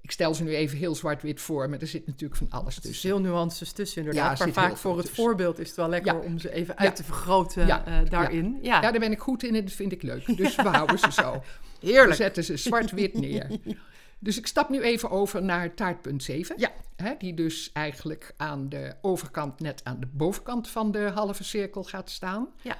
Ik 0.00 0.10
stel 0.10 0.34
ze 0.34 0.42
nu 0.44 0.54
even 0.54 0.78
heel 0.78 0.94
zwart-wit 0.94 1.40
voor, 1.40 1.70
maar 1.70 1.78
er 1.80 1.86
zit 1.86 2.06
natuurlijk 2.06 2.36
van 2.36 2.46
alles 2.50 2.76
Er 2.76 2.82
tussen. 2.82 3.08
veel 3.08 3.20
nuances 3.20 3.72
tussen 3.72 4.02
Ja, 4.02 4.08
inderdaad. 4.08 4.38
er 4.40 4.44
maar 4.44 4.54
vaak 4.54 4.66
heel 4.66 4.76
voor 4.76 4.96
het 4.96 5.06
tussen. 5.06 5.24
voorbeeld 5.24 5.58
is 5.58 5.66
het 5.66 5.76
wel 5.76 5.88
lekker 5.88 6.12
Ja. 6.14 6.18
om 6.20 6.38
ze 6.38 6.52
even 6.52 6.76
uit 6.78 6.88
Ja. 6.88 6.94
te 6.94 7.04
vergroten 7.04 7.66
Ja. 7.66 7.84
eh, 7.86 8.10
daarin. 8.10 8.58
Ja, 8.62 8.80
Ja, 8.82 8.90
daar 8.90 9.00
ben 9.00 9.12
ik 9.12 9.18
goed 9.18 9.42
in 9.42 9.54
en 9.54 9.64
dat 9.64 9.72
vind 9.72 9.92
ik 9.92 10.02
leuk. 10.02 10.36
Dus 10.36 10.54
we 10.66 10.68
houden 10.68 10.98
ze 10.98 11.12
zo. 11.12 11.42
We 11.80 11.86
heerlijk. 11.86 12.14
zetten 12.16 12.44
ze 12.44 12.56
zwart-wit 12.56 13.14
neer. 13.20 13.46
Dus 14.22 14.38
ik 14.38 14.46
stap 14.46 14.68
nu 14.68 14.82
even 14.82 15.10
over 15.10 15.42
naar 15.42 15.74
taartpunt 15.74 16.22
7. 16.22 16.54
Ja. 16.58 16.72
Hè, 16.96 17.14
die 17.18 17.34
dus 17.34 17.70
eigenlijk 17.72 18.34
aan 18.36 18.68
de 18.68 18.94
overkant, 19.00 19.60
net 19.60 19.84
aan 19.84 20.00
de 20.00 20.06
bovenkant 20.06 20.68
van 20.68 20.90
de 20.90 21.10
halve 21.14 21.44
cirkel 21.44 21.84
gaat 21.84 22.10
staan. 22.10 22.48
Ja. 22.62 22.76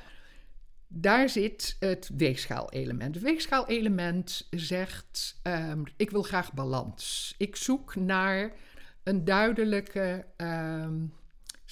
Daar 0.89 1.29
zit 1.29 1.77
het 1.79 2.11
weegschaalelement. 2.17 3.15
Het 3.15 3.25
weegschaalelement 3.25 4.49
zegt: 4.51 5.39
ehm, 5.43 5.83
Ik 5.97 6.11
wil 6.11 6.23
graag 6.23 6.53
balans. 6.53 7.35
Ik 7.39 7.57
zoek 7.57 7.95
naar 7.95 8.53
een 9.03 9.25
duidelijke 9.25 10.25
ehm, 10.37 10.95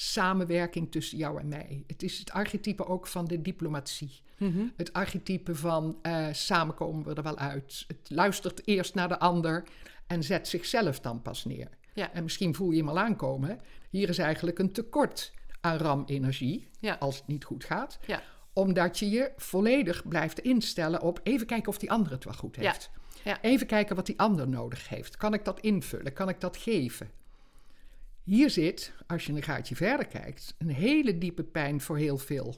samenwerking 0.01 0.91
tussen 0.91 1.19
jou 1.19 1.41
en 1.41 1.49
mij. 1.49 1.85
Het 1.87 2.03
is 2.03 2.19
het 2.19 2.31
archetype 2.31 2.87
ook 2.87 3.07
van 3.07 3.25
de 3.25 3.43
diplomatie. 3.43 4.21
Mhm. 4.39 4.67
Het 4.77 4.93
archetype 4.93 5.55
van 5.55 5.99
eh, 6.03 6.27
samen 6.33 6.75
komen 6.75 7.05
we 7.05 7.15
er 7.15 7.23
wel 7.23 7.39
uit. 7.39 7.85
Het 7.87 8.11
luistert 8.11 8.67
eerst 8.67 8.95
naar 8.95 9.09
de 9.09 9.19
ander 9.19 9.65
en 10.07 10.23
zet 10.23 10.49
zichzelf 10.49 11.01
dan 11.01 11.23
pas 11.23 11.45
neer. 11.45 11.69
Ja. 11.95 12.13
En 12.13 12.23
misschien 12.23 12.55
voel 12.55 12.71
je 12.71 12.79
hem 12.79 12.89
al 12.89 12.99
aankomen. 12.99 13.61
Hier 13.91 14.09
is 14.09 14.19
eigenlijk 14.19 14.59
een 14.59 14.73
tekort 14.73 15.33
aan 15.61 15.77
RAM-energie, 15.77 16.69
Ja. 16.79 16.97
als 17.01 17.17
het 17.17 17.27
niet 17.27 17.45
goed 17.45 17.65
gaat. 17.65 17.99
Ja. 18.07 18.23
Omdat 18.53 18.99
je 18.99 19.11
je 19.11 19.33
volledig 19.37 20.09
blijft 20.09 20.39
instellen 20.41 21.01
op 21.03 21.21
even 21.23 21.47
kijken 21.47 21.69
of 21.69 21.79
die 21.79 21.91
ander 21.91 22.13
het 22.13 22.25
wel 22.25 22.35
goed 22.35 22.57
heeft. 22.57 22.91
Ja. 23.25 23.43
Even 23.43 23.67
kijken 23.67 23.97
wat 23.97 24.07
die 24.07 24.19
ander 24.19 24.49
nodig 24.49 24.89
heeft. 24.89 25.17
Kan 25.17 25.35
ik 25.35 25.45
dat 25.45 25.61
invullen? 25.61 26.13
Kan 26.13 26.29
ik 26.29 26.41
dat 26.41 26.57
geven? 26.57 27.11
Hier 28.25 28.51
zit, 28.51 28.93
als 29.07 29.27
je 29.27 29.33
een 29.33 29.43
gaatje 29.43 29.77
verder 29.77 30.07
kijkt, 30.07 30.55
een 30.59 30.69
hele 30.71 31.19
diepe 31.19 31.43
pijn 31.45 31.81
voor 31.81 31.99
heel 31.99 32.19
veel 32.19 32.55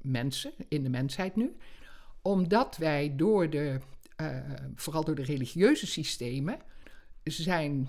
mensen, 0.00 0.52
in 0.68 0.82
de 0.82 0.88
mensheid 0.88 1.36
nu. 1.36 1.56
Omdat 2.22 2.76
wij 2.76 3.12
door 3.16 3.50
de, 3.50 3.78
eh, 4.16 4.36
vooral 4.74 5.04
door 5.04 5.14
de 5.14 5.22
religieuze 5.22 5.86
systemen, 5.86 6.58
zijn 7.24 7.88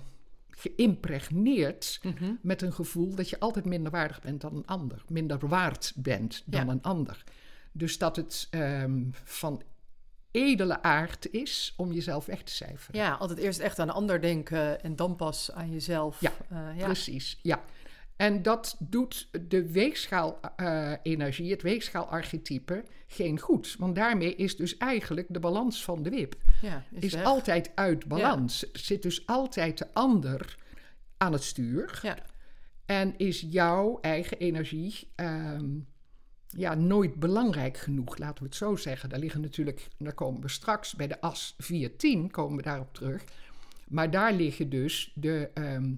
geïmpregneerd 0.50 2.00
Mhm. 2.02 2.32
met 2.42 2.62
een 2.62 2.72
gevoel 2.72 3.14
dat 3.14 3.28
je 3.30 3.40
altijd 3.40 3.64
minder 3.64 3.92
waardig 3.92 4.20
bent 4.20 4.40
dan 4.40 4.56
een 4.56 4.66
ander. 4.66 5.04
Minder 5.08 5.48
waard 5.48 5.92
bent 5.96 6.42
dan 6.46 6.66
Ja. 6.66 6.72
een 6.72 6.82
ander. 6.82 7.24
Dus 7.72 7.98
dat 7.98 8.16
het 8.16 8.46
ehm, 8.50 9.02
van 9.24 9.62
edele 10.34 10.82
aard 10.82 11.30
is 11.30 11.74
om 11.76 11.92
jezelf 11.92 12.26
weg 12.26 12.42
te 12.42 12.52
cijferen. 12.52 13.00
Ja, 13.00 13.12
altijd 13.12 13.38
eerst 13.38 13.58
echt 13.60 13.78
aan 13.78 13.86
de 13.86 13.92
ander 13.92 14.20
denken 14.20 14.82
en 14.82 14.96
dan 14.96 15.16
pas 15.16 15.50
aan 15.52 15.70
jezelf. 15.70 16.20
Ja, 16.20 16.32
Eh, 16.48 16.58
ja. 16.76 16.84
Precies, 16.84 17.38
ja. 17.42 17.62
En 18.16 18.42
dat 18.42 18.76
doet 18.78 19.28
de 19.48 19.70
weegschaal-energie, 19.72 21.50
het 21.50 21.62
weegschaalarchetype, 21.62 22.84
geen 23.06 23.38
goed. 23.40 23.76
Want 23.78 23.94
daarmee 23.94 24.34
is 24.34 24.56
dus 24.56 24.76
eigenlijk 24.76 25.26
de 25.30 25.38
balans 25.40 25.84
van 25.84 26.02
de 26.02 26.10
wip 26.10 26.34
ja, 26.62 26.84
is 26.90 27.22
altijd 27.22 27.70
uit 27.74 28.06
balans. 28.06 28.66
Zit 28.72 29.02
dus 29.02 29.26
altijd 29.26 29.78
de 29.78 29.86
ander 29.92 30.56
aan 31.16 31.32
het 31.32 31.42
stuur. 31.42 31.98
Ja. 32.02 32.16
En 32.86 33.14
is 33.16 33.46
jouw 33.50 33.98
eigen 34.00 34.38
energie 34.38 35.08
ehm, 35.14 35.70
ja, 36.56 36.74
nooit 36.74 37.14
belangrijk 37.14 37.76
genoeg, 37.76 38.18
laten 38.18 38.42
we 38.42 38.48
het 38.48 38.56
zo 38.56 38.76
zeggen. 38.76 39.08
Daar 39.08 39.18
liggen 39.18 39.40
natuurlijk, 39.40 39.88
daar 39.98 40.14
komen 40.14 40.40
we 40.40 40.48
straks 40.48 40.94
bij 40.94 41.06
de 41.06 41.20
as 41.20 41.54
410, 41.58 42.30
komen 42.30 42.56
we 42.56 42.62
daarop 42.62 42.94
terug. 42.94 43.24
Maar 43.88 44.10
daar 44.10 44.32
liggen 44.32 44.68
dus 44.70 45.12
de, 45.14 45.50
ehm, 45.54 45.94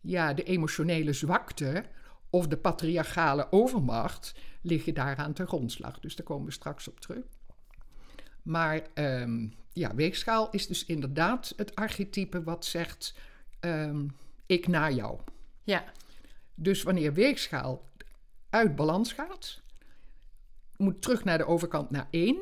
ja, 0.00 0.34
de 0.34 0.42
emotionele 0.42 1.12
zwakte 1.12 1.84
of 2.30 2.46
de 2.46 2.56
patriarchale 2.56 3.46
overmacht 3.50 4.34
liggen 4.60 4.94
daaraan 4.94 5.32
ten 5.32 5.46
grondslag. 5.46 6.00
Dus 6.00 6.16
daar 6.16 6.26
komen 6.26 6.46
we 6.46 6.52
straks 6.52 6.88
op 6.88 7.00
terug. 7.00 7.24
Maar 8.42 8.82
ehm, 8.94 9.48
ja, 9.72 9.94
weegschaal 9.94 10.50
is 10.50 10.66
dus 10.66 10.84
inderdaad 10.84 11.52
het 11.56 11.74
archetype 11.74 12.42
wat 12.42 12.64
zegt: 12.64 13.14
ehm, 13.60 14.06
ik 14.46 14.66
naar 14.66 14.92
jou. 14.92 15.20
Ja. 15.62 15.84
Dus 16.54 16.82
wanneer 16.82 17.12
weegschaal 17.12 17.88
uit 18.50 18.76
balans 18.76 19.12
gaat, 19.12 19.62
moet 20.76 21.02
terug 21.02 21.24
naar 21.24 21.38
de 21.38 21.46
overkant 21.46 21.90
naar 21.90 22.08
één 22.10 22.36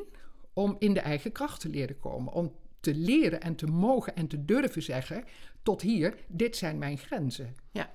om 0.53 0.75
in 0.79 0.93
de 0.93 0.99
eigen 0.99 1.31
kracht 1.31 1.59
te 1.59 1.69
leren 1.69 1.99
komen. 1.99 2.33
Om 2.33 2.55
te 2.79 2.95
leren 2.95 3.41
en 3.41 3.55
te 3.55 3.65
mogen 3.65 4.15
en 4.15 4.27
te 4.27 4.45
durven 4.45 4.83
zeggen: 4.83 5.23
tot 5.63 5.81
hier, 5.81 6.15
dit 6.27 6.57
zijn 6.57 6.77
mijn 6.77 6.97
grenzen. 6.97 7.55
Ja. 7.71 7.91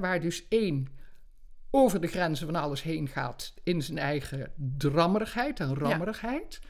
Waar 0.00 0.20
dus 0.20 0.48
één 0.48 0.86
over 1.70 2.00
de 2.00 2.06
grenzen 2.06 2.46
van 2.46 2.56
alles 2.56 2.82
heen 2.82 3.08
gaat 3.08 3.54
in 3.62 3.82
zijn 3.82 3.98
eigen 3.98 4.52
drammerigheid 4.76 5.60
en 5.60 5.74
rammerigheid, 5.74 6.60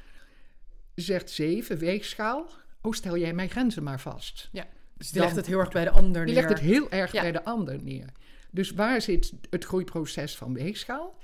zegt 0.95 1.31
zeven, 1.31 1.79
weegschaal, 1.79 2.51
oh 2.83 2.93
stel 2.93 3.17
jij 3.17 3.33
mijn 3.33 3.51
grenzen 3.51 3.83
maar 3.83 4.01
vast. 4.01 4.49
ja. 4.53 4.67
Dus 4.97 5.11
die 5.11 5.21
legt 5.21 5.37
het 5.37 5.47
heel 5.47 5.59
erg 5.59 5.71
bij 5.71 5.85
de 5.85 5.91
ander 5.91 6.25
Die 6.25 6.35
neer. 6.35 6.43
legt 6.43 6.49
het 6.49 6.69
heel 6.69 6.91
erg 6.91 7.13
Ja. 7.13 7.21
bij 7.21 7.33
de 7.33 7.45
ander 7.45 7.83
neer. 7.83 8.07
Dus 8.51 8.71
waar 8.71 9.01
zit 9.01 9.33
het 9.51 9.65
groeiproces 9.65 10.37
van 10.37 10.55
weegschaal? 10.55 11.19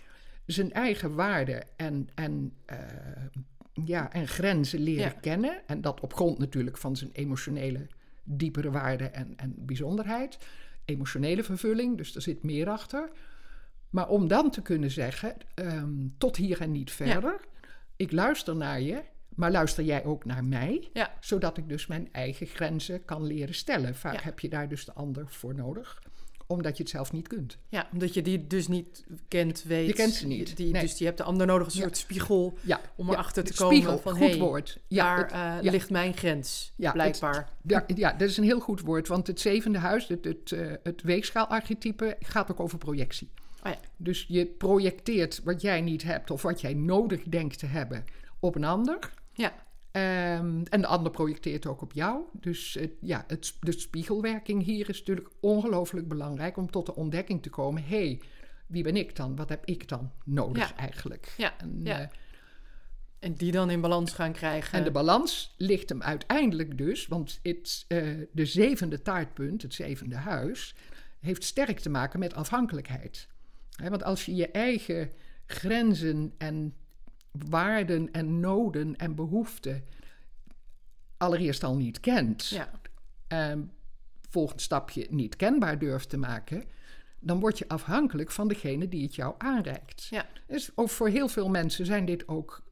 Zijn 0.47 0.73
eigen 0.73 1.15
waarden 1.15 1.65
en, 1.77 2.09
en, 2.15 2.53
eh, 2.65 2.79
ja, 3.85 4.13
en 4.13 4.29
grenzen 4.29 4.81
leren 4.81 5.05
Ja. 5.05 5.21
kennen. 5.21 5.63
En 5.67 5.81
dat 5.81 6.01
op 6.01 6.15
grond 6.15 6.39
natuurlijk 6.39 6.79
van 6.79 6.97
zijn 6.97 7.11
emotionele 7.13 7.87
diepere 8.25 8.71
waarde 8.71 9.05
en, 9.05 9.33
en 9.37 9.55
bijzonderheid. 9.59 10.39
Emotionele 10.85 11.43
vervulling, 11.45 11.97
dus 11.97 12.15
er 12.15 12.23
zit 12.23 12.43
meer 12.43 12.69
achter. 12.69 13.11
Maar 13.91 14.09
om 14.09 14.29
dan 14.29 14.51
te 14.51 14.63
kunnen 14.63 14.91
zeggen, 14.91 15.37
ehm, 15.55 15.93
tot 16.19 16.37
hier 16.37 16.61
en 16.61 16.73
niet 16.73 16.93
verder. 16.93 17.41
Ik 17.97 18.13
luister 18.13 18.57
naar 18.57 18.81
je, 18.81 19.03
maar 19.35 19.51
luister 19.51 19.85
jij 19.85 20.05
ook 20.05 20.25
naar 20.25 20.45
mij? 20.45 20.89
Ja. 20.93 21.13
Zodat 21.21 21.57
ik 21.57 21.69
dus 21.69 21.87
mijn 21.87 22.09
eigen 22.13 22.47
grenzen 22.47 23.05
kan 23.05 23.23
leren 23.27 23.55
stellen. 23.55 23.95
Vaak 23.95 24.21
heb 24.21 24.41
je 24.41 24.49
daar 24.49 24.69
dus 24.69 24.85
de 24.85 24.93
ander 24.93 25.29
voor 25.29 25.55
nodig, 25.55 26.03
omdat 26.47 26.77
je 26.77 26.83
het 26.83 26.93
zelf 26.93 27.13
niet 27.13 27.29
kunt. 27.29 27.59
Ja, 27.69 27.89
omdat 27.93 28.15
je 28.15 28.23
die 28.23 28.47
dus 28.47 28.69
niet 28.69 29.05
kent, 29.29 29.63
weet. 29.63 29.87
Je 29.87 29.93
kent 29.93 30.13
ze 30.15 30.27
niet, 30.27 30.57
Die, 30.57 30.73
nee. 30.73 30.83
Dus 30.83 30.99
je 30.99 31.05
hebt 31.05 31.17
de 31.19 31.23
ander 31.25 31.47
nodig, 31.47 31.67
een 31.67 31.73
Ja. 31.75 31.81
soort 31.81 31.97
spiegel 31.97 32.59
Ja, 32.61 32.81
om 32.97 33.07
ja, 33.07 33.13
erachter 33.13 33.45
te 33.45 33.51
de 33.53 33.57
komen 33.59 33.77
spiegel, 33.77 33.99
van, 33.99 34.13
goed 34.13 34.21
hey, 34.29 34.39
woord. 34.39 34.79
Ja, 34.89 35.17
daar 35.17 35.55
het- 35.57 35.65
eh, 35.65 35.71
ligt 35.73 35.91
mijn 35.91 36.17
grens, 36.17 36.73
het- 36.77 36.93
blijkbaar. 36.93 37.53
Ja, 37.63 37.85
ja, 37.95 38.13
dat 38.13 38.29
is 38.29 38.37
een 38.37 38.45
heel 38.45 38.61
goed 38.61 38.81
woord, 38.81 39.09
want 39.09 39.27
het 39.27 39.41
zevende 39.41 39.79
huis, 39.79 40.09
het, 40.09 40.25
het, 40.25 40.53
eh, 40.53 40.73
het 40.83 41.03
weegschaalarchetype, 41.03 42.17
gaat 42.21 42.51
ook 42.51 42.61
over 42.61 42.79
projectie. 42.79 43.31
Oh 43.63 43.73
ja. 43.73 43.79
Dus 43.97 44.25
je 44.29 44.47
projecteert 44.47 45.41
wat 45.45 45.61
jij 45.61 45.81
niet 45.81 46.03
hebt 46.03 46.31
of 46.31 46.43
wat 46.43 46.61
jij 46.61 46.75
nodig 46.75 47.23
denkt 47.23 47.59
te 47.59 47.67
hebben 47.67 48.05
op 48.41 48.55
een 48.55 48.65
ander. 48.65 48.99
Ja, 49.33 49.53
Ehm, 49.95 50.63
en 50.65 50.81
de 50.81 50.87
ander 50.87 51.13
projecteert 51.13 51.67
ook 51.67 51.83
op 51.83 51.93
jou. 51.93 52.23
Dus 52.33 52.79
ja, 53.01 53.25
het, 53.27 53.55
de 53.61 53.73
spiegelwerking 53.73 54.63
hier 54.65 54.89
is 54.89 54.99
natuurlijk 54.99 55.29
ongelooflijk 55.41 56.09
belangrijk 56.09 56.57
om 56.57 56.71
tot 56.71 56.87
de 56.87 56.95
ontdekking 56.95 57.43
te 57.43 57.51
komen. 57.51 57.83
Hé, 57.85 57.97
hey, 58.07 58.21
wie 58.67 58.83
ben 58.83 58.97
ik 58.97 59.17
dan? 59.17 59.37
Wat 59.37 59.49
heb 59.49 59.65
ik 59.65 59.89
dan 59.89 60.11
nodig 60.25 60.69
Ja. 60.69 60.77
eigenlijk? 60.77 61.35
Ja, 61.37 61.55
En, 61.59 61.81
ja. 61.85 62.01
eh, 62.01 62.07
en 63.19 63.35
die 63.35 63.53
dan 63.53 63.71
in 63.71 63.81
balans 63.81 64.13
gaan 64.13 64.33
krijgen. 64.33 64.79
En 64.79 64.85
de 64.85 64.91
balans 64.91 65.55
ligt 65.57 65.89
hem 65.89 66.03
uiteindelijk 66.03 66.79
dus, 66.79 67.07
want 67.07 67.41
het, 67.43 67.85
eh, 67.89 68.09
de 68.33 68.47
zevende 68.47 69.03
taartpunt, 69.03 69.63
het 69.63 69.75
zevende 69.75 70.17
huis, 70.17 70.75
heeft 71.21 71.45
sterk 71.45 71.79
te 71.81 71.91
maken 71.91 72.19
met 72.19 72.35
afhankelijkheid. 72.35 73.29
Want 73.89 74.03
als 74.05 74.25
je 74.25 74.35
je 74.35 74.51
eigen 74.51 75.11
grenzen 75.47 76.35
en 76.39 76.75
waarden 77.49 78.13
en 78.13 78.41
noden 78.41 78.97
en 78.97 79.15
behoeften 79.15 79.85
allereerst 81.17 81.65
al 81.65 81.77
niet 81.77 82.01
kent, 82.01 82.47
ja, 82.49 82.71
en 83.27 83.71
volgend 84.29 84.61
stapje 84.61 85.07
niet 85.11 85.37
kenbaar 85.37 85.79
durft 85.79 86.09
te 86.09 86.17
maken, 86.17 86.65
dan 87.21 87.41
word 87.41 87.59
je 87.59 87.69
afhankelijk 87.69 88.31
van 88.31 88.49
degene 88.49 88.89
die 88.89 89.03
het 89.03 89.15
jou 89.15 89.35
aanreikt. 89.39 90.05
ja, 90.05 90.27
Dus 90.47 90.71
ook 90.75 90.89
voor 90.89 91.09
heel 91.09 91.29
veel 91.29 91.49
mensen 91.49 91.87
zijn 91.87 92.05
dit 92.05 92.29
ook 92.29 92.63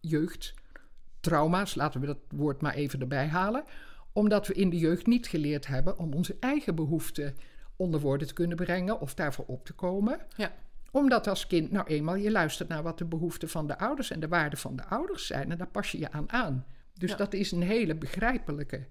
trauma's, 1.20 1.74
laten 1.74 2.00
we 2.00 2.06
dat 2.06 2.18
woord 2.28 2.60
maar 2.60 2.74
even 2.74 3.00
erbij 3.00 3.26
halen, 3.26 3.64
omdat 4.12 4.46
we 4.46 4.54
in 4.54 4.70
de 4.70 4.78
jeugd 4.78 5.06
niet 5.06 5.26
geleerd 5.26 5.66
hebben 5.66 5.98
om 5.98 6.12
onze 6.12 6.36
eigen 6.40 6.74
behoeften 6.74 7.36
onder 7.76 8.00
woorden 8.00 8.26
te 8.26 8.34
kunnen 8.34 8.56
brengen 8.56 9.00
of 9.00 9.14
daarvoor 9.14 9.44
op 9.44 9.64
te 9.64 9.72
komen. 9.72 10.20
Ja. 10.36 10.52
Omdat 10.92 11.26
als 11.26 11.46
kind 11.46 11.70
nou 11.70 11.86
eenmaal 11.86 12.14
je 12.14 12.30
luistert 12.30 12.68
naar 12.68 12.82
wat 12.82 12.98
de 12.98 13.04
behoeften 13.04 13.48
van 13.48 13.66
de 13.66 13.78
ouders 13.78 14.10
en 14.10 14.20
de 14.20 14.28
waarden 14.28 14.58
van 14.58 14.76
de 14.76 14.84
ouders 14.84 15.26
zijn 15.26 15.50
en 15.50 15.58
daar 15.58 15.66
pas 15.70 15.90
je 15.92 15.98
je 15.98 16.10
aan 16.12 16.32
aan. 16.32 16.66
Dus 16.94 17.10
Ja. 17.10 17.16
dat 17.16 17.32
is 17.32 17.52
een 17.52 17.62
hele 17.62 17.94
begrijpelijke 17.94 18.86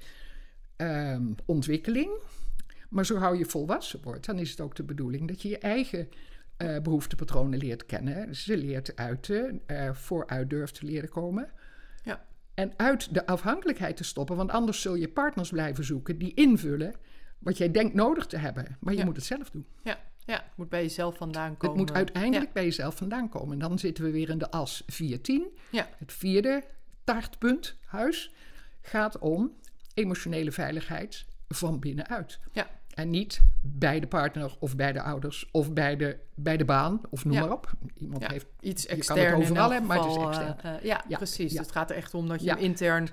ehm, 0.76 1.26
ontwikkeling. 1.46 2.12
Maar 2.90 3.06
zo 3.06 3.18
hou 3.18 3.38
je 3.38 3.46
volwassen 3.46 4.00
wordt, 4.04 4.26
dan 4.26 4.40
is 4.40 4.50
het 4.52 4.62
ook 4.62 4.76
de 4.76 4.84
bedoeling 4.84 5.28
dat 5.28 5.42
je 5.42 5.50
je 5.50 5.58
eigen 5.58 6.10
eh, 6.58 6.80
behoeftepatronen 6.80 7.60
leert 7.60 7.86
kennen. 7.86 8.36
Ze 8.36 8.58
leert 8.58 8.96
uiten, 8.96 9.62
er 9.66 9.96
vooruit 9.96 10.50
durft 10.50 10.76
te 10.76 10.86
leren 10.86 11.10
komen. 11.10 11.52
Ja. 12.04 12.26
En 12.54 12.74
uit 12.78 13.14
de 13.14 13.26
afhankelijkheid 13.26 13.98
te 13.98 14.04
stoppen, 14.04 14.36
want 14.36 14.52
anders 14.52 14.82
zul 14.82 14.96
je 14.96 15.08
partners 15.10 15.50
blijven 15.50 15.84
zoeken 15.84 16.18
die 16.18 16.34
invullen 16.34 16.94
wat 17.40 17.58
jij 17.58 17.72
denkt 17.72 17.94
nodig 17.94 18.26
te 18.26 18.38
hebben. 18.38 18.78
Maar 18.80 18.94
je 18.94 19.00
Ja. 19.00 19.06
moet 19.06 19.16
het 19.16 19.26
zelf 19.26 19.50
doen. 19.50 19.66
Ja, 19.84 20.00
ja, 20.26 20.34
het 20.34 20.56
moet 20.58 20.70
bij 20.70 20.82
jezelf 20.82 21.18
vandaan 21.18 21.50
Het 21.50 21.58
komen. 21.58 21.78
moet 21.78 21.94
uiteindelijk 21.94 22.54
bij 22.54 22.64
jezelf 22.64 22.96
vandaan 22.96 23.30
komen. 23.30 23.54
En 23.54 23.60
dan 23.70 23.80
zitten 23.80 24.04
we 24.04 24.12
weer 24.12 24.30
in 24.30 24.38
de 24.38 24.52
as 24.52 24.84
410. 24.88 25.48
Ja. 25.72 25.90
Het 25.98 26.14
vierde 26.14 26.64
taartpunt, 27.04 27.76
huis, 27.86 28.32
gaat 28.82 29.18
om 29.20 29.52
emotionele 29.94 30.52
veiligheid 30.52 31.26
van 31.48 31.80
binnenuit. 31.80 32.40
Ja. 32.52 32.68
En 32.92 33.10
niet 33.10 33.42
bij 33.62 34.00
de 34.00 34.08
partner 34.08 34.56
of 34.60 34.76
bij 34.76 34.92
de 34.92 35.02
ouders 35.02 35.50
of 35.52 35.74
bij 35.74 35.96
de, 35.96 36.18
bij 36.36 36.58
de 36.58 36.66
baan 36.66 37.02
of 37.10 37.26
noem 37.26 37.34
Ja. 37.34 37.40
maar 37.42 37.52
op. 37.52 37.72
Iemand 37.94 38.22
Ja. 38.22 38.30
heeft 38.32 38.46
Iets 38.60 38.86
kan 38.86 38.98
het 38.98 39.08
extern 39.08 39.36
in 39.36 39.42
overal 39.42 39.70
hebben, 39.72 39.88
maar 39.88 39.98
het 40.00 40.08
is 40.08 40.16
extern. 40.18 40.58
eh, 40.60 40.76
eh, 40.76 40.84
ja, 40.84 41.04
Ja, 41.08 41.18
precies. 41.18 41.58
het 41.58 41.72
gaat 41.72 41.90
er 41.90 41.96
echt 41.96 42.14
om 42.14 42.28
dat 42.28 42.44
je 42.44 42.58
intern 42.58 43.10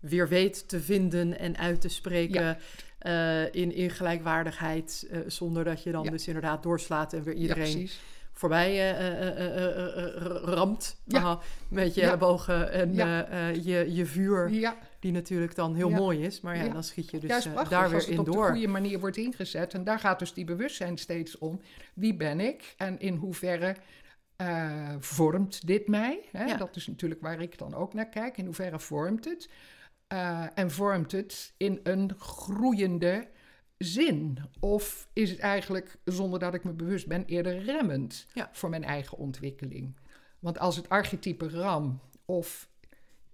weer 0.00 0.28
weet 0.28 0.68
te 0.68 0.80
vinden 0.80 1.38
en 1.38 1.56
uit 1.56 1.80
te 1.80 1.88
spreken 1.88 2.58
eh, 3.02 3.54
in, 3.54 3.74
in 3.74 3.90
gelijkwaardigheid, 3.90 5.06
eh, 5.10 5.18
zonder 5.26 5.64
dat 5.64 5.82
je 5.82 5.92
dan 5.92 6.04
Ja. 6.04 6.10
dus 6.10 6.26
inderdaad 6.26 6.62
doorslaat 6.62 7.12
en 7.12 7.22
weer 7.22 7.34
iedereen 7.34 7.90
voorbij 8.32 8.96
ramt 10.44 10.96
Ja. 11.04 11.38
Met 11.68 11.94
je 11.94 12.02
ellebogen 12.02 12.72
en 12.72 12.98
eh, 12.98 13.64
je, 13.64 13.94
je 13.94 14.06
vuur, 14.06 14.74
die 15.00 15.12
natuurlijk 15.12 15.54
dan 15.54 15.74
heel 15.74 15.90
mooi 15.90 16.22
is. 16.24 16.40
Maar 16.40 16.56
ja, 16.56 16.68
dan 16.68 16.84
schiet 16.84 17.10
je 17.10 17.18
dus 17.18 17.48
prachtig 17.48 17.68
daar 17.68 17.90
weer 17.90 18.08
in 18.08 18.18
op 18.18 18.24
de 18.24 18.30
door. 18.30 18.50
goede 18.50 18.68
manier 18.68 19.00
wordt 19.00 19.16
ingezet. 19.16 19.74
En 19.74 19.84
daar 19.84 19.98
gaat 19.98 20.18
dus 20.18 20.32
die 20.32 20.44
bewustzijn 20.44 20.98
steeds 20.98 21.38
om. 21.38 21.60
Wie 21.94 22.14
ben 22.14 22.40
ik 22.40 22.74
en 22.76 23.00
in 23.00 23.14
hoeverre 23.14 23.76
vormt 24.98 25.66
dit 25.66 25.88
mij? 25.88 26.20
Hè? 26.32 26.44
Ja. 26.44 26.56
Dat 26.56 26.76
is 26.76 26.86
natuurlijk 26.86 27.20
waar 27.20 27.40
ik 27.40 27.58
dan 27.58 27.74
ook 27.74 27.94
naar 27.94 28.08
kijk. 28.08 28.36
In 28.36 28.44
hoeverre 28.44 28.78
vormt 28.78 29.24
het? 29.24 29.48
Eh, 30.12 30.46
en 30.54 30.70
vormt 30.70 31.12
het 31.12 31.54
in 31.56 31.80
een 31.82 32.10
groeiende 32.18 33.28
zin? 33.78 34.38
Of 34.60 35.08
is 35.12 35.30
het 35.30 35.38
eigenlijk, 35.38 35.96
zonder 36.04 36.38
dat 36.38 36.54
ik 36.54 36.64
me 36.64 36.72
bewust 36.72 37.06
ben, 37.06 37.24
eerder 37.24 37.62
remmend 37.62 38.26
Ja. 38.34 38.48
voor 38.52 38.70
mijn 38.70 38.84
eigen 38.84 39.18
ontwikkeling? 39.18 39.96
Want 40.38 40.58
als 40.58 40.76
het 40.76 40.88
archetype 40.88 41.48
ram 41.48 42.00
of 42.24 42.68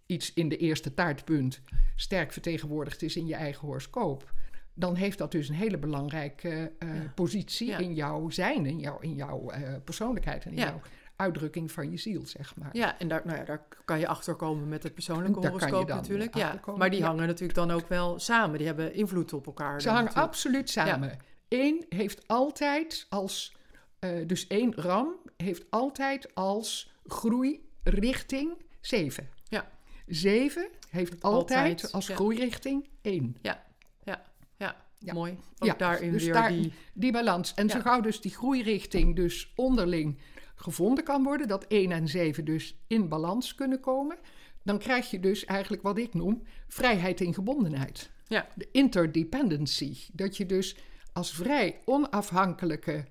iets 0.06 0.34
in 0.34 0.48
de 0.48 0.56
eerste 0.56 0.94
taartpunt 0.94 1.60
sterk 1.96 2.32
vertegenwoordigd 2.32 3.02
is 3.02 3.16
in 3.16 3.26
je 3.26 3.34
eigen 3.34 3.66
horoscoop, 3.66 4.32
dan 4.74 4.94
heeft 4.94 5.18
dat 5.18 5.32
dus 5.32 5.48
een 5.48 5.54
hele 5.54 5.78
belangrijke 5.78 6.72
eh, 6.78 6.94
Ja. 7.02 7.12
positie 7.14 7.66
Ja. 7.68 7.78
in 7.78 7.94
jouw 7.94 8.30
zijn, 8.30 8.66
in 8.66 8.78
jouw, 8.78 8.98
in 9.00 9.14
jouw 9.14 9.50
eh, 9.50 9.74
persoonlijkheid 9.84 10.44
en 10.44 10.50
in 10.50 10.56
Ja. 10.58 10.64
jouw 10.64 10.80
uitdrukking 11.18 11.72
van 11.72 11.90
je 11.90 11.96
ziel, 11.96 12.26
zeg 12.26 12.56
maar. 12.56 12.68
Ja, 12.72 12.98
en 12.98 13.08
daar, 13.08 13.22
nou 13.24 13.38
ja, 13.38 13.44
daar 13.44 13.66
kan 13.84 13.98
je 13.98 14.06
achter 14.06 14.34
komen 14.34 14.68
met 14.68 14.82
het 14.82 14.94
persoonlijke 14.94 15.40
Daar 15.40 15.50
horoscoop 15.50 15.88
natuurlijk. 15.88 16.34
Ja. 16.36 16.60
Maar 16.76 16.90
die 16.90 16.98
ja. 16.98 17.06
hangen 17.06 17.26
natuurlijk 17.26 17.54
dan 17.58 17.70
ook 17.70 17.88
wel 17.88 18.18
samen. 18.18 18.58
Die 18.58 18.66
hebben 18.66 18.94
invloed 18.94 19.32
op 19.32 19.46
elkaar. 19.46 19.80
Ze 19.80 19.88
hangen 19.88 20.04
natuurlijk. 20.04 20.28
absoluut 20.32 20.70
samen. 20.70 21.16
Eén 21.48 21.84
heeft 21.88 22.28
altijd 22.28 23.06
als, 23.08 23.56
eh, 23.98 24.26
dus 24.26 24.46
één 24.46 24.74
ram 24.74 25.08
heeft 25.36 25.64
altijd 25.70 26.34
als 26.34 26.92
groei 27.06 27.68
richting 27.82 28.62
zeven. 28.80 29.28
Ja. 29.48 29.68
Zeven 30.06 30.68
heeft 30.90 31.22
altijd, 31.22 31.58
Altijd, 31.70 31.92
als 31.92 32.06
ja. 32.06 32.14
groeirichting 32.14 32.88
één. 33.02 33.36
Ja, 33.42 33.64
ja, 34.04 34.22
ja. 34.56 34.76
Ja. 34.98 35.12
mooi. 35.12 35.38
Ook 35.58 35.68
Ja, 35.68 35.74
daarin 35.74 36.12
dus 36.12 36.24
weer 36.24 36.32
daar- 36.32 36.48
die... 36.48 36.72
Die 36.92 37.12
balans. 37.12 37.54
En 37.54 37.66
Ja. 37.66 37.72
zo 37.72 37.80
gauw 37.80 38.00
dus 38.00 38.20
die 38.20 38.34
groeirichting 38.34 39.16
dus 39.16 39.52
onderling 39.56 40.18
gevonden 40.60 41.04
kan 41.04 41.22
worden, 41.22 41.48
dat 41.48 41.66
1 41.66 41.92
en 41.92 42.08
7 42.08 42.44
dus 42.44 42.76
in 42.86 43.08
balans 43.08 43.54
kunnen 43.54 43.80
komen, 43.80 44.16
dan 44.62 44.78
krijg 44.78 45.10
je 45.10 45.20
dus 45.20 45.44
eigenlijk 45.44 45.82
wat 45.82 45.98
ik 45.98 46.14
noem 46.14 46.42
vrijheid 46.68 47.20
in 47.20 47.34
gebondenheid. 47.34 48.10
Ja. 48.26 48.48
De 48.54 48.68
interdependency. 48.72 49.96
Dat 50.12 50.36
je 50.36 50.46
dus 50.46 50.76
als 51.12 51.34
vrij 51.34 51.80
onafhankelijke 51.84 53.04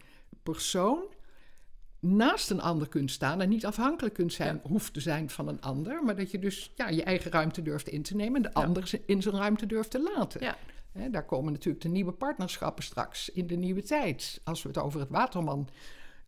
persoon 0.43 1.03
naast 1.99 2.49
een 2.49 2.61
ander 2.61 2.87
kunt 2.87 3.11
staan 3.11 3.41
en 3.41 3.49
niet 3.49 3.65
afhankelijk 3.65 4.15
kunt 4.15 4.33
zijn, 4.33 4.59
hoeft 4.63 4.93
te 4.93 4.99
zijn 4.99 5.29
van 5.29 5.47
een 5.47 5.61
ander, 5.61 6.03
maar 6.03 6.15
dat 6.15 6.31
je 6.31 6.39
dus 6.39 6.71
ja, 6.75 6.89
je 6.89 7.03
eigen 7.03 7.31
ruimte 7.31 7.61
durft 7.61 7.87
in 7.87 8.01
te 8.01 8.15
nemen 8.15 8.35
en 8.35 8.41
de 8.41 8.59
Ja. 8.59 8.65
ander 8.65 8.91
in 9.05 9.21
zijn 9.21 9.35
ruimte 9.35 9.65
durft 9.65 9.91
te 9.91 10.11
laten. 10.15 10.41
Ja. 10.41 10.57
Daar 11.11 11.25
komen 11.25 11.51
natuurlijk 11.51 11.83
de 11.83 11.89
nieuwe 11.89 12.11
partnerschappen 12.11 12.83
straks 12.83 13.29
in 13.29 13.47
de 13.47 13.55
nieuwe 13.55 13.83
tijd. 13.83 14.41
Als 14.43 14.61
we 14.61 14.67
het 14.67 14.77
over 14.77 14.99
het 14.99 15.09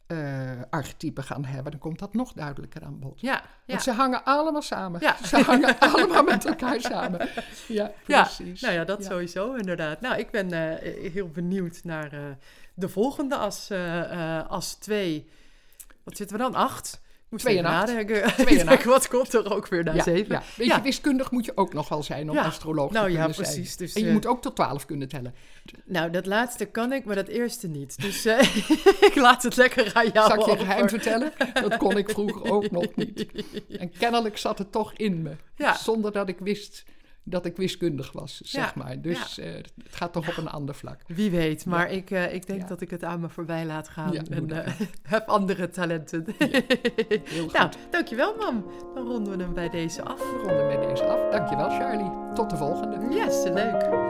Waterman-archetype 0.10 1.22
gaan 1.22 1.46
hebben, 1.46 1.72
dan 1.72 1.82
komt 1.82 2.00
dat 2.00 2.14
nog 2.14 2.34
duidelijker 2.34 2.84
aan 2.84 3.00
bod. 3.00 3.22
Ja, 3.22 3.32
ja. 3.34 3.42
Want 3.66 3.82
ze 3.82 3.92
hangen 3.92 4.24
allemaal 4.24 4.62
samen. 4.62 5.02
Ja. 5.02 5.18
Ze 5.26 5.38
hangen 5.38 5.80
allemaal 5.94 6.24
met 6.24 6.46
elkaar 6.46 6.82
samen. 6.82 7.30
Ja, 7.68 7.92
Ja, 8.06 8.24
precies. 8.24 8.62
nou 8.62 8.74
ja, 8.74 8.84
dat 8.84 9.04
sowieso 9.04 9.54
inderdaad. 9.54 10.02
Nou, 10.02 10.18
ik 10.18 10.32
ben 10.32 10.52
eh, 10.52 11.12
heel 11.12 11.30
benieuwd 11.30 11.84
naar 11.84 12.14
eh, 12.14 12.20
de 12.74 12.90
volgende 12.90 13.36
as, 13.36 13.72
as 14.48 14.74
2. 14.74 15.30
Wat 16.04 16.18
zitten 16.18 16.38
we 16.38 16.44
dan? 16.44 16.56
8? 16.56 17.02
Moest 17.30 17.44
Twee 17.46 17.62
nadenken. 17.62 18.34
Wat 18.86 19.08
komt 19.08 19.34
er 19.34 19.54
ook 19.56 19.68
weer 19.68 19.84
naar 19.84 19.96
Ja, 19.96 20.04
7? 20.04 20.26
ja. 20.30 20.44
Weet 20.56 20.68
je, 20.68 20.82
wiskundig 20.82 21.32
moet 21.32 21.46
je 21.46 21.52
ook 21.56 21.74
nog 21.74 21.90
wel 21.90 22.04
zijn 22.04 22.30
om 22.30 22.38
astroloog 22.38 22.92
Nou 22.92 23.06
te 23.06 23.12
ja, 23.12 23.18
kunnen 23.18 23.36
precies. 23.36 23.66
zijn. 23.74 23.78
Dus, 23.78 23.94
en 23.94 24.02
je 24.02 24.08
eh, 24.08 24.14
moet 24.14 24.26
ook 24.26 24.42
tot 24.42 24.56
12 24.56 24.86
kunnen 24.86 25.08
tellen. 25.08 25.34
Nou, 25.86 26.12
dat 26.12 26.26
laatste 26.26 26.66
kan 26.66 26.94
ik, 26.94 27.06
maar 27.06 27.16
dat 27.16 27.28
eerste 27.28 27.68
niet. 27.68 28.02
Dus 28.02 28.26
eh, 28.26 28.40
ik 29.10 29.12
laat 29.16 29.44
het 29.44 29.56
lekker 29.56 29.92
aan 29.94 30.10
jou 30.14 30.28
Zal 30.30 30.40
ik 30.40 30.46
je 30.46 30.52
over. 30.52 30.66
geheim 30.66 30.90
vertellen? 30.90 31.32
Dat 31.54 31.78
kon 31.78 31.98
ik 31.98 32.10
vroeger 32.10 32.52
ook 32.52 32.72
nog 32.72 32.96
niet. 32.96 33.26
En 33.80 33.92
kennelijk 34.00 34.38
zat 34.38 34.58
het 34.58 34.72
toch 34.72 34.94
in 34.94 35.22
me. 35.22 35.36
Zonder 35.84 36.12
dat 36.12 36.30
ik 36.30 36.38
wist 36.40 36.84
dat 37.24 37.46
ik 37.46 37.58
wiskundig 37.58 38.12
was, 38.12 38.38
zeg 38.38 38.74
Ja, 38.74 38.84
maar. 38.84 39.02
Dus 39.02 39.40
eh, 39.40 39.54
het 39.54 39.72
gaat 39.90 40.14
toch 40.14 40.30
op 40.30 40.38
een 40.38 40.50
ander 40.50 40.76
vlak. 40.76 41.02
Wie 41.08 41.32
weet, 41.32 41.66
maar 41.66 41.92
ik, 41.92 42.12
eh, 42.12 42.34
ik 42.34 42.48
denk 42.48 42.68
dat 42.68 42.82
ik 42.82 42.90
het 42.90 43.04
aan 43.04 43.20
me 43.20 43.30
voorbij 43.30 43.66
laat 43.66 43.90
gaan. 43.90 44.16
En 44.16 44.66
eh, 44.66 44.74
heb 45.04 45.28
andere 45.28 45.70
talenten. 45.70 46.26
Heel 46.38 47.44
goed. 47.44 47.54
nou, 47.54 47.72
dankjewel 47.90 48.36
mam. 48.36 48.66
Dan 48.94 49.08
ronden 49.08 49.38
we 49.38 49.44
hem 49.44 49.54
bij 49.54 49.70
deze 49.70 50.04
af. 50.04 50.20
We 50.20 50.44
ronden 50.46 50.68
met 50.68 50.90
deze 50.90 51.06
af. 51.06 51.32
Dankjewel, 51.32 51.70
Charlie. 51.70 52.34
Tot 52.34 52.50
de 52.50 52.58
volgende. 52.58 53.16
Yes, 53.16 53.44
leuk. 53.44 54.08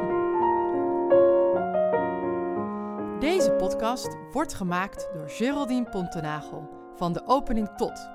Deze 3.19 3.51
podcast 3.51 4.17
wordt 4.31 4.53
gemaakt 4.53 5.09
door 5.13 5.29
Geraldine 5.29 5.89
Pontenagel 5.89 6.69
van 6.95 7.13
de 7.13 7.21
opening 7.25 7.69
tot, 7.77 8.09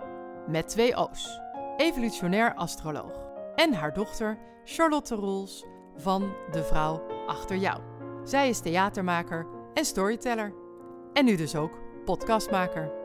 met 0.49 0.69
twee 0.69 0.97
O's, 0.97 1.41
evolutionair 1.77 2.55
astroloog. 2.55 3.24
En 3.55 3.75
haar 3.75 3.93
dochter 3.93 4.39
Charlotte 4.65 5.15
Roels 5.15 5.65
van 5.97 6.33
De 6.51 6.65
Vrouw 6.65 7.03
Achter 7.27 7.57
Jou. 7.57 7.81
Zij 8.25 8.49
is 8.49 8.61
theatermaker 8.61 9.47
en 9.75 9.85
storyteller. 9.85 10.55
En 11.13 11.25
nu 11.25 11.37
dus 11.37 11.57
ook 11.57 11.79
podcastmaker. 12.05 13.04